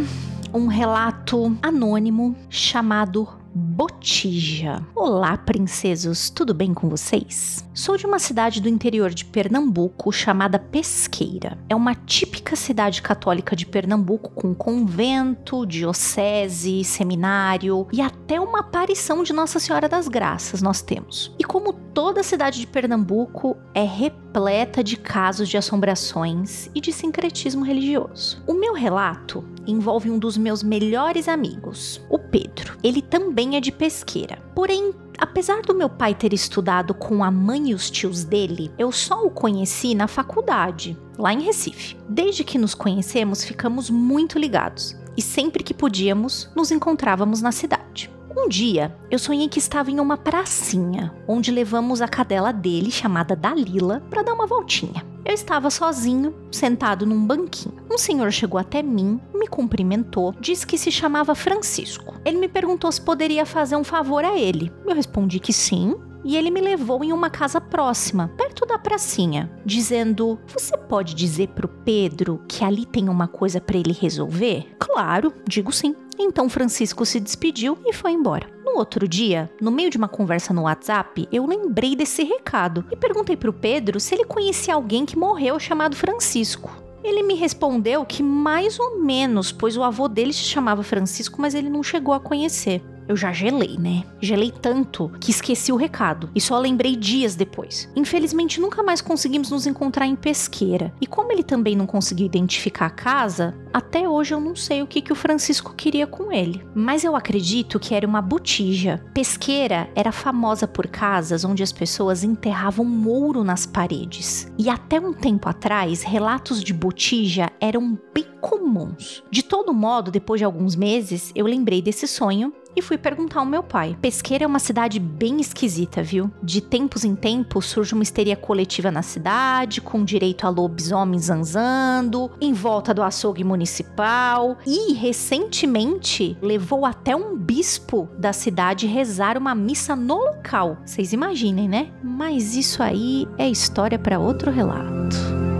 [0.52, 3.26] um relato anônimo chamado
[3.72, 4.84] Botija.
[4.96, 7.64] Olá, princesos, tudo bem com vocês?
[7.72, 11.56] Sou de uma cidade do interior de Pernambuco chamada Pesqueira.
[11.68, 19.22] É uma típica cidade católica de Pernambuco com convento, diocese, seminário e até uma aparição
[19.22, 21.32] de Nossa Senhora das Graças nós temos.
[21.38, 26.92] E como toda a cidade de Pernambuco é repleta de casos de assombrações e de
[26.92, 28.42] sincretismo religioso.
[28.48, 32.76] O meu relato envolve um dos meus melhores amigos, o Pedro.
[32.82, 34.38] Ele também é de pesqueira.
[34.54, 38.90] Porém, apesar do meu pai ter estudado com a mãe e os tios dele, eu
[38.90, 41.96] só o conheci na faculdade, lá em Recife.
[42.08, 48.10] Desde que nos conhecemos, ficamos muito ligados e sempre que podíamos, nos encontrávamos na cidade.
[48.36, 53.34] Um dia, eu sonhei que estava em uma pracinha, onde levamos a cadela dele, chamada
[53.34, 55.04] Dalila, para dar uma voltinha.
[55.24, 57.74] Eu estava sozinho, sentado num banquinho.
[57.90, 62.14] Um senhor chegou até mim, me cumprimentou, disse que se chamava Francisco.
[62.24, 64.72] Ele me perguntou se poderia fazer um favor a ele.
[64.86, 69.50] Eu respondi que sim, e ele me levou em uma casa próxima, perto da pracinha,
[69.64, 74.66] dizendo: Você pode dizer pro Pedro que ali tem uma coisa para ele resolver?
[74.78, 75.94] Claro, digo sim.
[76.22, 78.46] Então Francisco se despediu e foi embora.
[78.62, 82.96] No outro dia, no meio de uma conversa no WhatsApp, eu lembrei desse recado e
[82.96, 86.70] perguntei pro Pedro se ele conhecia alguém que morreu chamado Francisco.
[87.02, 91.54] Ele me respondeu que mais ou menos, pois o avô dele se chamava Francisco, mas
[91.54, 94.04] ele não chegou a conhecer eu já gelei, né?
[94.20, 97.90] Gelei tanto que esqueci o recado e só lembrei dias depois.
[97.96, 100.94] Infelizmente, nunca mais conseguimos nos encontrar em pesqueira.
[101.00, 104.86] E como ele também não conseguiu identificar a casa, até hoje eu não sei o
[104.86, 106.64] que, que o Francisco queria com ele.
[106.72, 109.04] Mas eu acredito que era uma botija.
[109.12, 114.50] Pesqueira era famosa por casas onde as pessoas enterravam ouro nas paredes.
[114.56, 119.24] E até um tempo atrás, relatos de botija eram bem comuns.
[119.30, 123.46] De todo modo, depois de alguns meses, eu lembrei desse sonho e fui perguntar ao
[123.46, 123.96] meu pai.
[124.00, 126.30] Pesqueira é uma cidade bem esquisita, viu?
[126.42, 132.30] De tempos em tempos surge uma histeria coletiva na cidade, com direito a lobisomens zanzando,
[132.40, 139.54] em volta do açougue municipal e recentemente levou até um bispo da cidade rezar uma
[139.54, 140.78] missa no local.
[140.84, 141.90] Vocês imaginem, né?
[142.02, 145.59] Mas isso aí é história para outro relato.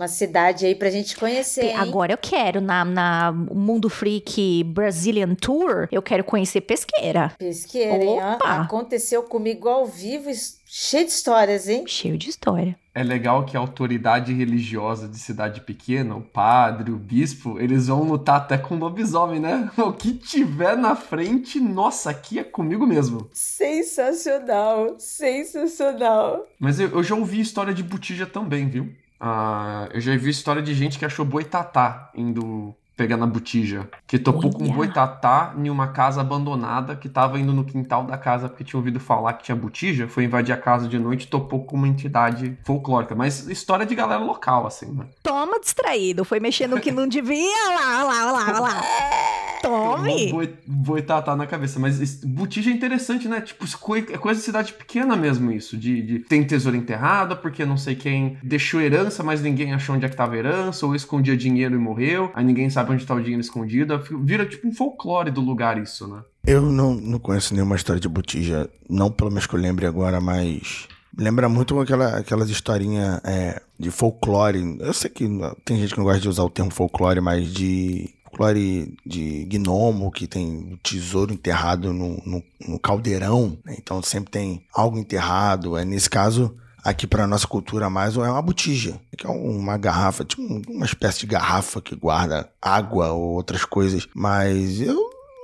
[0.00, 1.66] Uma cidade aí pra gente conhecer.
[1.66, 1.76] Hein?
[1.76, 7.34] Agora eu quero, na, na Mundo Freak Brazilian Tour, eu quero conhecer Pesqueira.
[7.36, 8.18] Pesqueira, hein?
[8.42, 10.30] Aconteceu comigo ao vivo,
[10.64, 11.84] cheio de histórias, hein?
[11.86, 12.74] Cheio de história.
[12.94, 18.02] É legal que a autoridade religiosa de cidade pequena, o padre, o bispo, eles vão
[18.04, 19.70] lutar até com lobisomem, né?
[19.76, 23.28] O que tiver na frente, nossa, aqui é comigo mesmo.
[23.34, 26.46] Sensacional, sensacional.
[26.58, 28.90] Mas eu, eu já ouvi história de botija também, viu?
[29.20, 33.88] Ah, eu já vi história de gente que achou boitatá indo pegar na botija.
[34.06, 34.52] Que topou Olha.
[34.52, 38.78] com boitatá em uma casa abandonada que tava indo no quintal da casa porque tinha
[38.78, 40.06] ouvido falar que tinha botija.
[40.06, 43.14] Foi invadir a casa de noite e topou com uma entidade folclórica.
[43.14, 45.06] Mas história de galera local, assim, né?
[45.22, 46.26] Toma distraído.
[46.26, 47.70] Foi mexendo no que não devia.
[47.70, 48.82] Lá, lá, lá, lá.
[49.62, 50.30] Tome!
[50.30, 51.78] Boi, boitatá na cabeça.
[51.78, 53.40] Mas botija é interessante, né?
[53.40, 53.64] Tipo,
[54.12, 55.76] é coisa de cidade pequena mesmo isso.
[55.76, 60.06] De, de tem tesouro enterrado porque não sei quem deixou herança, mas ninguém achou onde
[60.06, 60.86] é que tava a herança.
[60.86, 62.30] Ou escondia dinheiro e morreu.
[62.34, 64.00] Aí ninguém sabe onde tá o dinheiro escondido.
[64.22, 66.22] Vira tipo um folclore do lugar isso, né?
[66.46, 68.68] Eu não, não conheço nenhuma história de botija.
[68.88, 70.88] Não pelo menos que eu lembre agora, mas...
[71.18, 74.78] Lembra muito aquela, aquelas historinhas é, de folclore.
[74.78, 75.28] Eu sei que
[75.64, 78.08] tem gente que não gosta de usar o termo folclore, mas de
[78.40, 83.76] folclore de gnomo, que tem o tesouro enterrado no, no, no caldeirão, né?
[83.78, 85.76] então sempre tem algo enterrado.
[85.76, 90.24] É, nesse caso, aqui para nossa cultura mais é uma botija, que é uma garrafa,
[90.24, 94.08] tipo uma espécie de garrafa que guarda água ou outras coisas.
[94.14, 94.94] Mas eu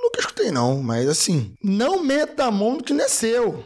[0.02, 3.62] nunca escutei não, mas assim, não meta a mão no que não é seu.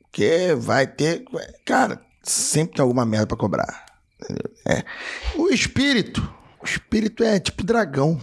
[0.00, 1.24] Porque vai ter,
[1.64, 3.84] cara, sempre tem alguma merda para cobrar.
[4.66, 4.82] É.
[5.36, 6.22] O espírito,
[6.62, 8.18] o espírito é tipo dragão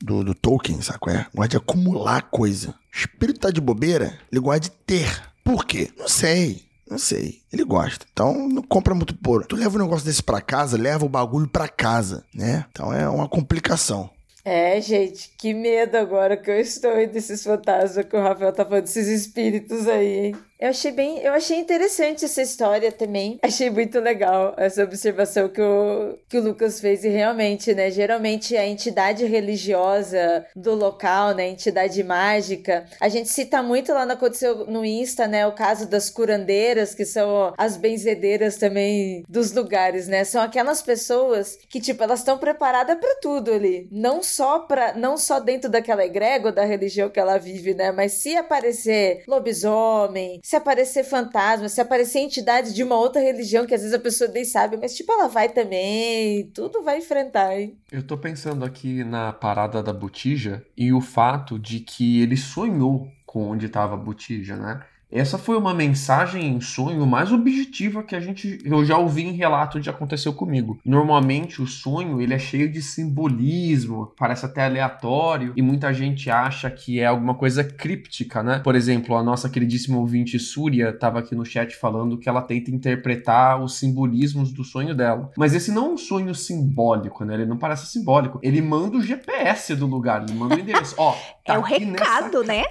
[0.00, 1.26] do, do Tolkien, qual é?
[1.34, 2.70] Gosta de acumular coisa.
[2.70, 5.22] O espírito tá de bobeira, ele gosta de ter.
[5.44, 5.90] Por quê?
[5.98, 6.66] Não sei.
[6.88, 7.40] Não sei.
[7.52, 8.06] Ele gosta.
[8.12, 9.44] Então não compra muito por.
[9.44, 12.64] Tu leva um negócio desse pra casa, leva o bagulho pra casa, né?
[12.70, 14.10] Então é uma complicação.
[14.44, 18.84] É, gente, que medo agora que eu estou desses fantasmas que o Rafael tá falando
[18.84, 20.36] desses espíritos aí, hein?
[20.58, 23.38] Eu achei bem, eu achei interessante essa história também.
[23.46, 28.56] Achei muito legal essa observação que o, que o Lucas fez e realmente, né, geralmente
[28.56, 34.66] a entidade religiosa do local, né, entidade mágica, a gente cita muito lá no aconteceu
[34.66, 40.24] no Insta, né, o caso das curandeiras, que são as benzedeiras também dos lugares, né?
[40.24, 45.16] São aquelas pessoas que tipo, elas estão preparadas para tudo ali, não só para não
[45.16, 50.54] só dentro daquela egrégora da religião que ela vive, né, mas se aparecer lobisomem, se
[50.54, 54.44] aparecer fantasma, se aparecer entidade de uma outra religião que às vezes a pessoa nem
[54.44, 57.76] sabe, mas tipo, ela vai também, tudo vai enfrentar, hein?
[57.90, 63.10] Eu tô pensando aqui na parada da botija e o fato de que ele sonhou
[63.26, 64.84] com onde estava a botija, né?
[65.10, 69.32] Essa foi uma mensagem em sonho mais objetiva que a gente eu já ouvi em
[69.32, 70.78] relato de aconteceu comigo.
[70.84, 76.68] Normalmente o sonho ele é cheio de simbolismo, parece até aleatório e muita gente acha
[76.70, 78.58] que é alguma coisa críptica, né?
[78.58, 82.70] Por exemplo, a nossa queridíssima ouvinte Súria estava aqui no chat falando que ela tenta
[82.70, 85.30] interpretar os simbolismos do sonho dela.
[85.36, 87.34] Mas esse não é um sonho simbólico, né?
[87.34, 88.40] Ele não parece simbólico.
[88.42, 90.96] Ele manda o GPS do lugar, ele manda o endereço.
[90.98, 91.14] Ó,
[91.46, 92.52] tá é o recado, nessa...
[92.52, 92.64] né?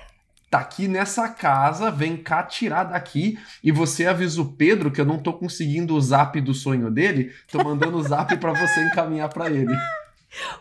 [0.49, 3.37] Tá aqui nessa casa, vem cá tirar daqui.
[3.63, 7.31] E você avisa o Pedro que eu não tô conseguindo o zap do sonho dele,
[7.51, 9.75] tô mandando o zap para você encaminhar para ele.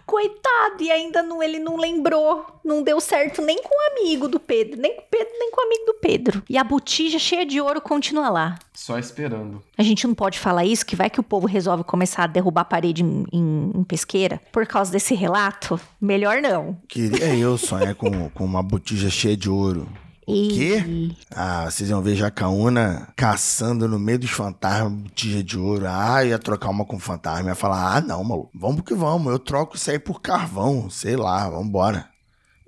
[0.07, 2.47] Coitado, e ainda não, ele não lembrou.
[2.65, 5.61] Não deu certo nem com o amigo do Pedro, nem com o Pedro, nem com
[5.61, 6.43] o amigo do Pedro.
[6.49, 8.59] E a botija cheia de ouro continua lá.
[8.73, 9.63] Só esperando.
[9.77, 12.63] A gente não pode falar isso, que vai que o povo resolve começar a derrubar
[12.63, 15.79] a parede em, em, em pesqueira por causa desse relato.
[16.01, 16.77] Melhor não.
[16.89, 19.87] Queria eu sonhar com, com uma botija cheia de ouro.
[20.27, 20.83] O quê?
[21.31, 25.85] Ah, vocês iam ver Jacaúna caçando no meio dos fantasmas, botija de ouro.
[25.87, 27.51] Ah, ia trocar uma com fantasma.
[27.51, 28.51] Ia falar, ah, não, maluco.
[28.55, 29.31] Vamos que vamos.
[29.31, 30.89] Eu troco isso aí por carvão.
[30.89, 32.09] Sei lá, vambora.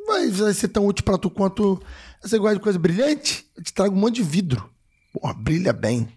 [0.07, 1.83] Vai, vai ser tão útil pra tu quanto...
[2.23, 3.47] Você gosta de coisa brilhante?
[3.57, 4.69] Eu te trago um monte de vidro.
[5.13, 6.09] Porra, brilha bem.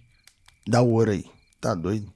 [0.67, 1.25] Dá o ouro aí.
[1.61, 2.11] Tá doido?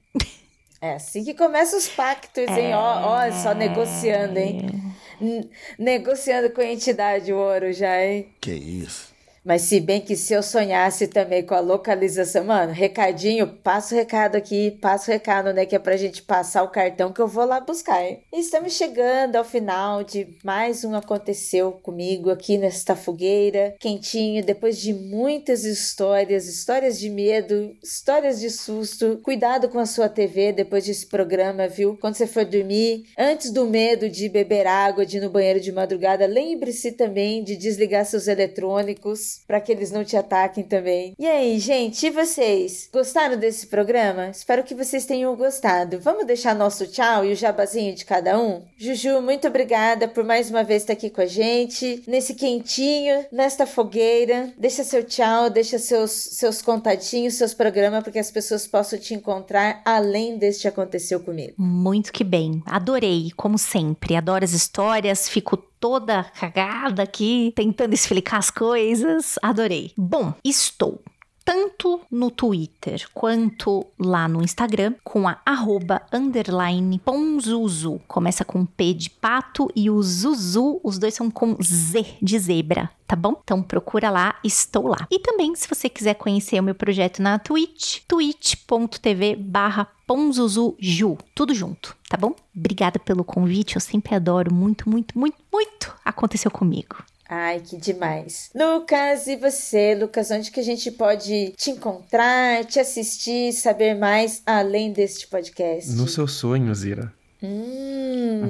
[0.80, 2.74] É assim que começam os pactos, hein?
[2.74, 4.94] Ó, ó, só negociando, hein?
[5.18, 8.28] N negociando com a entidade o ouro já, hein?
[8.38, 9.13] Que isso.
[9.44, 13.98] Mas se bem que se eu sonhasse também com a localização, mano, recadinho, passa o
[13.98, 17.28] recado aqui, passa o recado, né, que é pra gente passar o cartão que eu
[17.28, 18.22] vou lá buscar, hein?
[18.32, 24.94] Estamos chegando ao final de mais um Aconteceu Comigo aqui nesta fogueira, quentinho, depois de
[24.94, 29.20] muitas histórias, histórias de medo, histórias de susto.
[29.22, 31.98] Cuidado com a sua TV depois desse programa, viu?
[32.00, 35.70] Quando você for dormir, antes do medo de beber água, de ir no banheiro de
[35.70, 41.14] madrugada, lembre-se também de desligar seus eletrônicos para que eles não te ataquem também.
[41.18, 42.88] E aí, gente, e vocês?
[42.92, 44.28] Gostaram desse programa?
[44.28, 45.98] Espero que vocês tenham gostado.
[46.00, 48.64] Vamos deixar nosso tchau e o jabazinho de cada um?
[48.76, 53.66] Juju, muito obrigada por mais uma vez estar aqui com a gente, nesse quentinho, nesta
[53.66, 54.52] fogueira.
[54.58, 59.14] Deixa seu tchau, deixa seus, seus contatinhos, seus programas, para que as pessoas possam te
[59.14, 61.54] encontrar além deste aconteceu comigo.
[61.56, 62.62] Muito que bem.
[62.66, 64.16] Adorei, como sempre.
[64.16, 69.38] Adoro as histórias, fico toda cagada aqui, tentando explicar as coisas.
[69.42, 69.92] Adorei.
[69.98, 71.02] Bom, estou
[71.44, 78.00] tanto no Twitter quanto lá no Instagram com a arroba underline ponzuzu.
[78.08, 82.90] Começa com P de pato e o Zuzu, os dois são com Z de zebra,
[83.06, 83.38] tá bom?
[83.44, 85.06] Então procura lá, estou lá.
[85.10, 91.54] E também, se você quiser conhecer o meu projeto na Twitch, twitch.tv barra ponzuzuju, tudo
[91.54, 92.34] junto, tá bom?
[92.56, 97.04] Obrigada pelo convite, eu sempre adoro muito, muito, muito, muito aconteceu comigo.
[97.28, 98.50] Ai, que demais.
[98.54, 104.42] Lucas, e você, Lucas, onde que a gente pode te encontrar, te assistir, saber mais
[104.46, 105.90] além deste podcast?
[105.90, 107.12] No seu sonho, Zira.
[107.44, 107.74] Hum.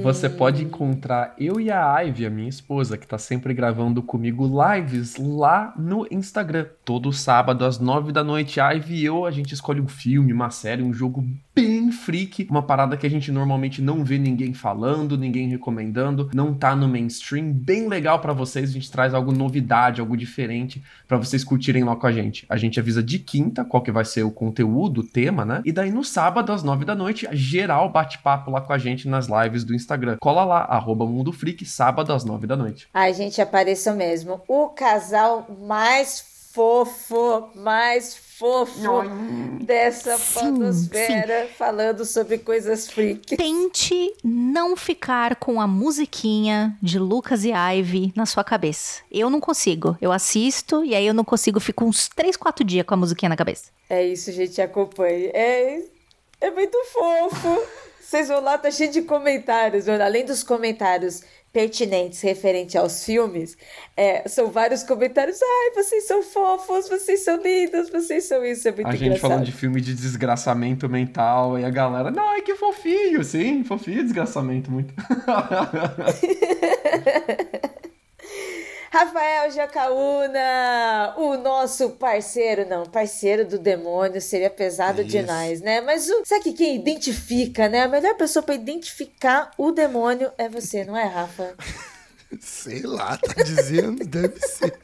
[0.03, 4.47] Você pode encontrar eu e a Ivy, a minha esposa, que tá sempre gravando comigo
[4.47, 6.67] lives lá no Instagram.
[6.85, 10.33] Todo sábado às nove da noite, a Ivy e eu, a gente escolhe um filme,
[10.33, 11.25] uma série, um jogo
[11.55, 16.53] bem freak, uma parada que a gente normalmente não vê ninguém falando, ninguém recomendando, não
[16.53, 21.17] tá no mainstream, bem legal para vocês, a gente traz algo novidade, algo diferente para
[21.17, 22.45] vocês curtirem lá com a gente.
[22.49, 25.63] A gente avisa de quinta qual que vai ser o conteúdo, o tema, né?
[25.65, 29.27] E daí no sábado às nove da noite, geral bate-papo lá com a gente nas
[29.27, 30.17] lives do Instagram.
[30.21, 32.89] Cola lá, arroba Mundo Freak, sábado às nove da noite.
[32.93, 34.41] Ai, gente, apareceu mesmo.
[34.47, 39.03] O casal mais fofo, mais fofo
[39.65, 43.37] dessa fotosfera falando sobre coisas freaks.
[43.37, 49.03] Tente não ficar com a musiquinha de Lucas e Ivy na sua cabeça.
[49.11, 49.97] Eu não consigo.
[50.01, 53.31] Eu assisto e aí eu não consigo, fico uns 3, 4 dias com a musiquinha
[53.31, 53.71] na cabeça.
[53.91, 55.27] É isso, gente, acompanhe.
[55.35, 55.83] É,
[56.41, 57.63] é muito fofo.
[58.15, 59.89] Vocês vão lá, tá cheio de comentários.
[59.89, 63.59] Além dos comentários pertinentes referente aos filmes,
[63.97, 65.41] é, são vários comentários.
[65.43, 68.69] Ai, vocês são fofos, vocês são lindos, vocês são isso.
[68.69, 69.31] É muito A gente engraçado.
[69.31, 74.05] falando de filme de desgraçamento mental e a galera, não, ai que fofinho, sim, fofinho
[74.05, 74.95] desgraçamento muito.
[78.95, 85.11] Rafael Jacaúna, o nosso parceiro, não, parceiro do demônio seria pesado Isso.
[85.11, 85.81] demais, né?
[85.81, 87.83] Mas o, sabe que quem identifica, né?
[87.83, 91.57] A melhor pessoa pra identificar o demônio é você, não é, Rafa?
[92.39, 94.79] Sei lá, tá dizendo, deve ser.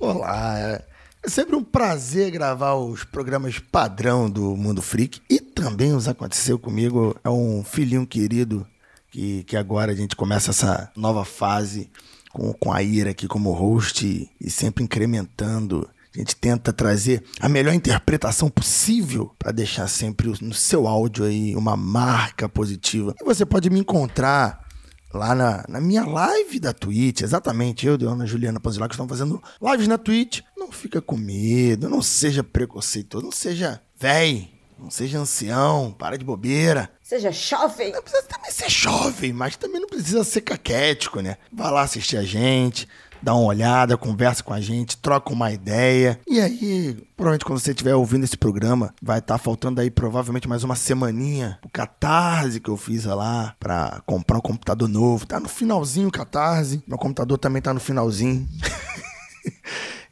[0.00, 5.92] Olá, é é sempre um prazer gravar os programas padrão do Mundo Freak e também
[5.92, 7.16] os Aconteceu Comigo.
[7.22, 8.66] É um filhinho querido
[9.10, 11.90] que, que agora a gente começa essa nova fase
[12.36, 15.88] com, com a Ira aqui como host e, e sempre incrementando.
[16.14, 21.56] A gente tenta trazer a melhor interpretação possível para deixar sempre no seu áudio aí
[21.56, 23.14] uma marca positiva.
[23.20, 24.64] E você pode me encontrar
[25.12, 29.10] lá na, na minha live da Twitch, exatamente, eu e a Ana Juliana Panzilac estamos
[29.10, 30.40] fazendo lives na Twitch.
[30.56, 36.24] Não fica com medo, não seja preconceituoso, não seja véi, não seja ancião, para de
[36.24, 36.90] bobeira.
[37.02, 37.92] Seja jovem.
[37.92, 41.36] Não precisa também ser jovem, mas também não precisa ser caquético, né?
[41.52, 42.86] Vai lá assistir a gente,
[43.22, 46.20] dá uma olhada, conversa com a gente, troca uma ideia.
[46.28, 50.62] E aí, provavelmente quando você estiver ouvindo esse programa, vai estar faltando aí provavelmente mais
[50.62, 55.26] uma semaninha o catarse que eu fiz lá pra comprar um computador novo.
[55.26, 56.82] Tá no finalzinho o catarse.
[56.86, 58.46] Meu computador também tá no finalzinho.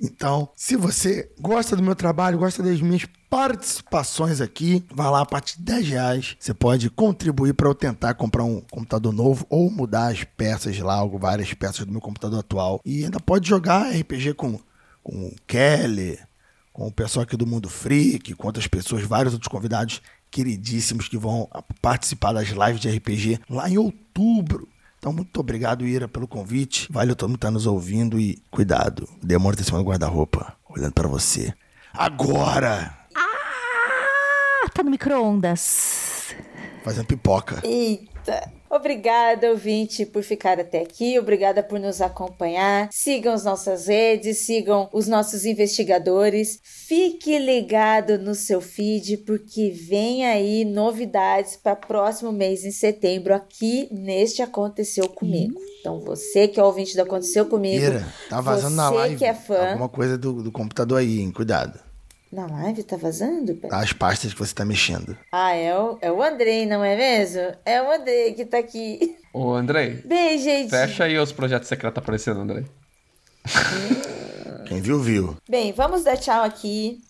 [0.01, 5.27] Então, se você gosta do meu trabalho, gosta das minhas participações aqui, vai lá a
[5.27, 6.37] partir de 10 reais.
[6.39, 10.95] Você pode contribuir para eu tentar comprar um computador novo ou mudar as peças lá,
[10.95, 12.81] algo- várias peças do meu computador atual.
[12.85, 14.59] E ainda pode jogar RPG com,
[15.03, 16.19] com o Kelly,
[16.73, 21.17] com o pessoal aqui do Mundo Freak, com outras pessoas, vários outros convidados queridíssimos que
[21.17, 21.49] vão
[21.81, 24.69] participar das lives de RPG lá em outubro.
[25.05, 26.89] Então, muito obrigado, Ira, pelo convite.
[26.91, 29.07] Valeu todo mundo que tá nos ouvindo e cuidado.
[29.23, 31.53] O demônio tá em cima do guarda-roupa, olhando pra você.
[31.93, 32.97] Agora!
[33.15, 36.35] Ah, tá no micro-ondas.
[36.83, 37.61] Fazendo pipoca.
[37.63, 38.14] Eita!
[38.71, 41.17] Obrigada, ouvinte, por ficar até aqui.
[41.17, 42.89] Obrigada por nos acompanhar.
[42.91, 46.59] Sigam as nossas redes, sigam os nossos investigadores.
[46.63, 53.89] Fique ligado no seu feed, porque vem aí novidades para próximo mês, em setembro, aqui
[53.93, 55.55] neste Aconteceu Comigo.
[55.79, 59.17] Então, você que é ouvinte do Aconteceu Comigo, Ira, tá vazando na você live.
[59.17, 59.71] que é fã.
[59.71, 61.31] Alguma coisa do, do computador aí, hein?
[61.31, 61.79] Cuidado.
[62.35, 63.55] Na live tá vazando?
[63.55, 65.17] Pera- as pastas que você tá mexendo.
[65.33, 67.55] Ah, é o, é o Andrei, não é mesmo?
[67.65, 69.17] É o Andrei que tá aqui.
[69.33, 70.71] Ô, Andrei, Bem, gente.
[70.71, 72.65] fecha aí os projetos secretos aparecendo, Andrei.
[74.67, 75.37] Quem viu, viu.
[75.49, 77.01] Bem, vamos dar tchau aqui.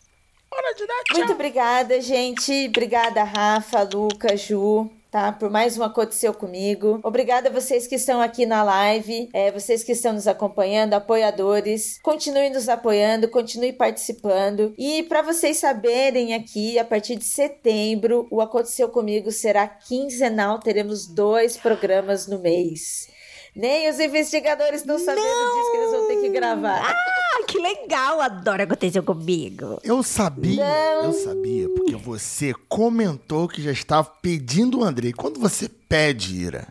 [0.52, 2.66] Hora de dar Muito obrigada, gente.
[2.68, 4.90] Obrigada, Rafa, Luca, Ju.
[5.14, 6.98] Tá, por mais um Aconteceu Comigo.
[7.04, 12.00] Obrigada a vocês que estão aqui na live, é, vocês que estão nos acompanhando, apoiadores.
[12.02, 14.74] Continue nos apoiando, continue participando.
[14.76, 20.58] E para vocês saberem aqui, a partir de setembro, o Aconteceu Comigo será quinzenal.
[20.58, 23.13] Teremos dois programas no mês.
[23.54, 26.82] Nem os investigadores estão sabendo disso que eles vão ter que gravar.
[26.90, 28.20] Ah, que legal!
[28.20, 29.78] Adoro aconteceu comigo.
[29.84, 30.64] Eu sabia,
[31.04, 35.12] eu sabia, porque você comentou que já estava pedindo o Andrei.
[35.12, 36.66] Quando você pede, Ira,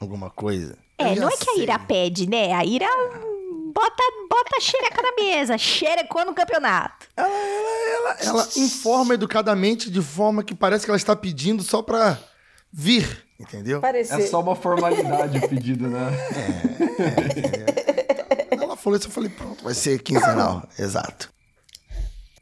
[0.00, 0.78] alguma coisa.
[0.96, 1.62] É, não é que a sei.
[1.64, 2.52] Ira pede, né?
[2.52, 2.86] A Ira
[3.74, 7.08] bota, bota a xereca na mesa, xerecou no campeonato.
[7.16, 11.82] Ela, ela, ela, ela informa educadamente de forma que parece que ela está pedindo só
[11.82, 12.18] pra
[12.72, 13.80] vir, entendeu?
[13.80, 14.20] Parecer.
[14.20, 16.10] É só uma formalidade o pedido, né?
[18.48, 21.30] Quando ela falou isso, eu falei, pronto, vai ser quinzenal, exato.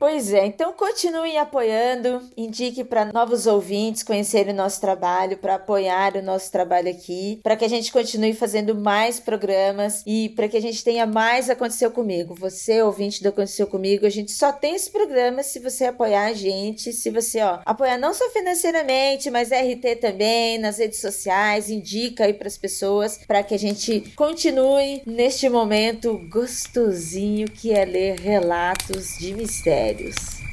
[0.01, 6.17] Pois é, então continue apoiando, indique para novos ouvintes conhecerem o nosso trabalho, para apoiar
[6.17, 10.57] o nosso trabalho aqui, para que a gente continue fazendo mais programas e para que
[10.57, 12.35] a gente tenha mais Aconteceu Comigo.
[12.35, 16.33] Você, ouvinte do Aconteceu Comigo, a gente só tem esse programa se você apoiar a
[16.33, 22.25] gente, se você, ó, apoiar não só financeiramente, mas RT também, nas redes sociais, indica
[22.25, 28.19] aí para as pessoas, para que a gente continue neste momento gostosinho que é ler
[28.19, 29.35] relatos de
[29.91, 30.50] mistérios.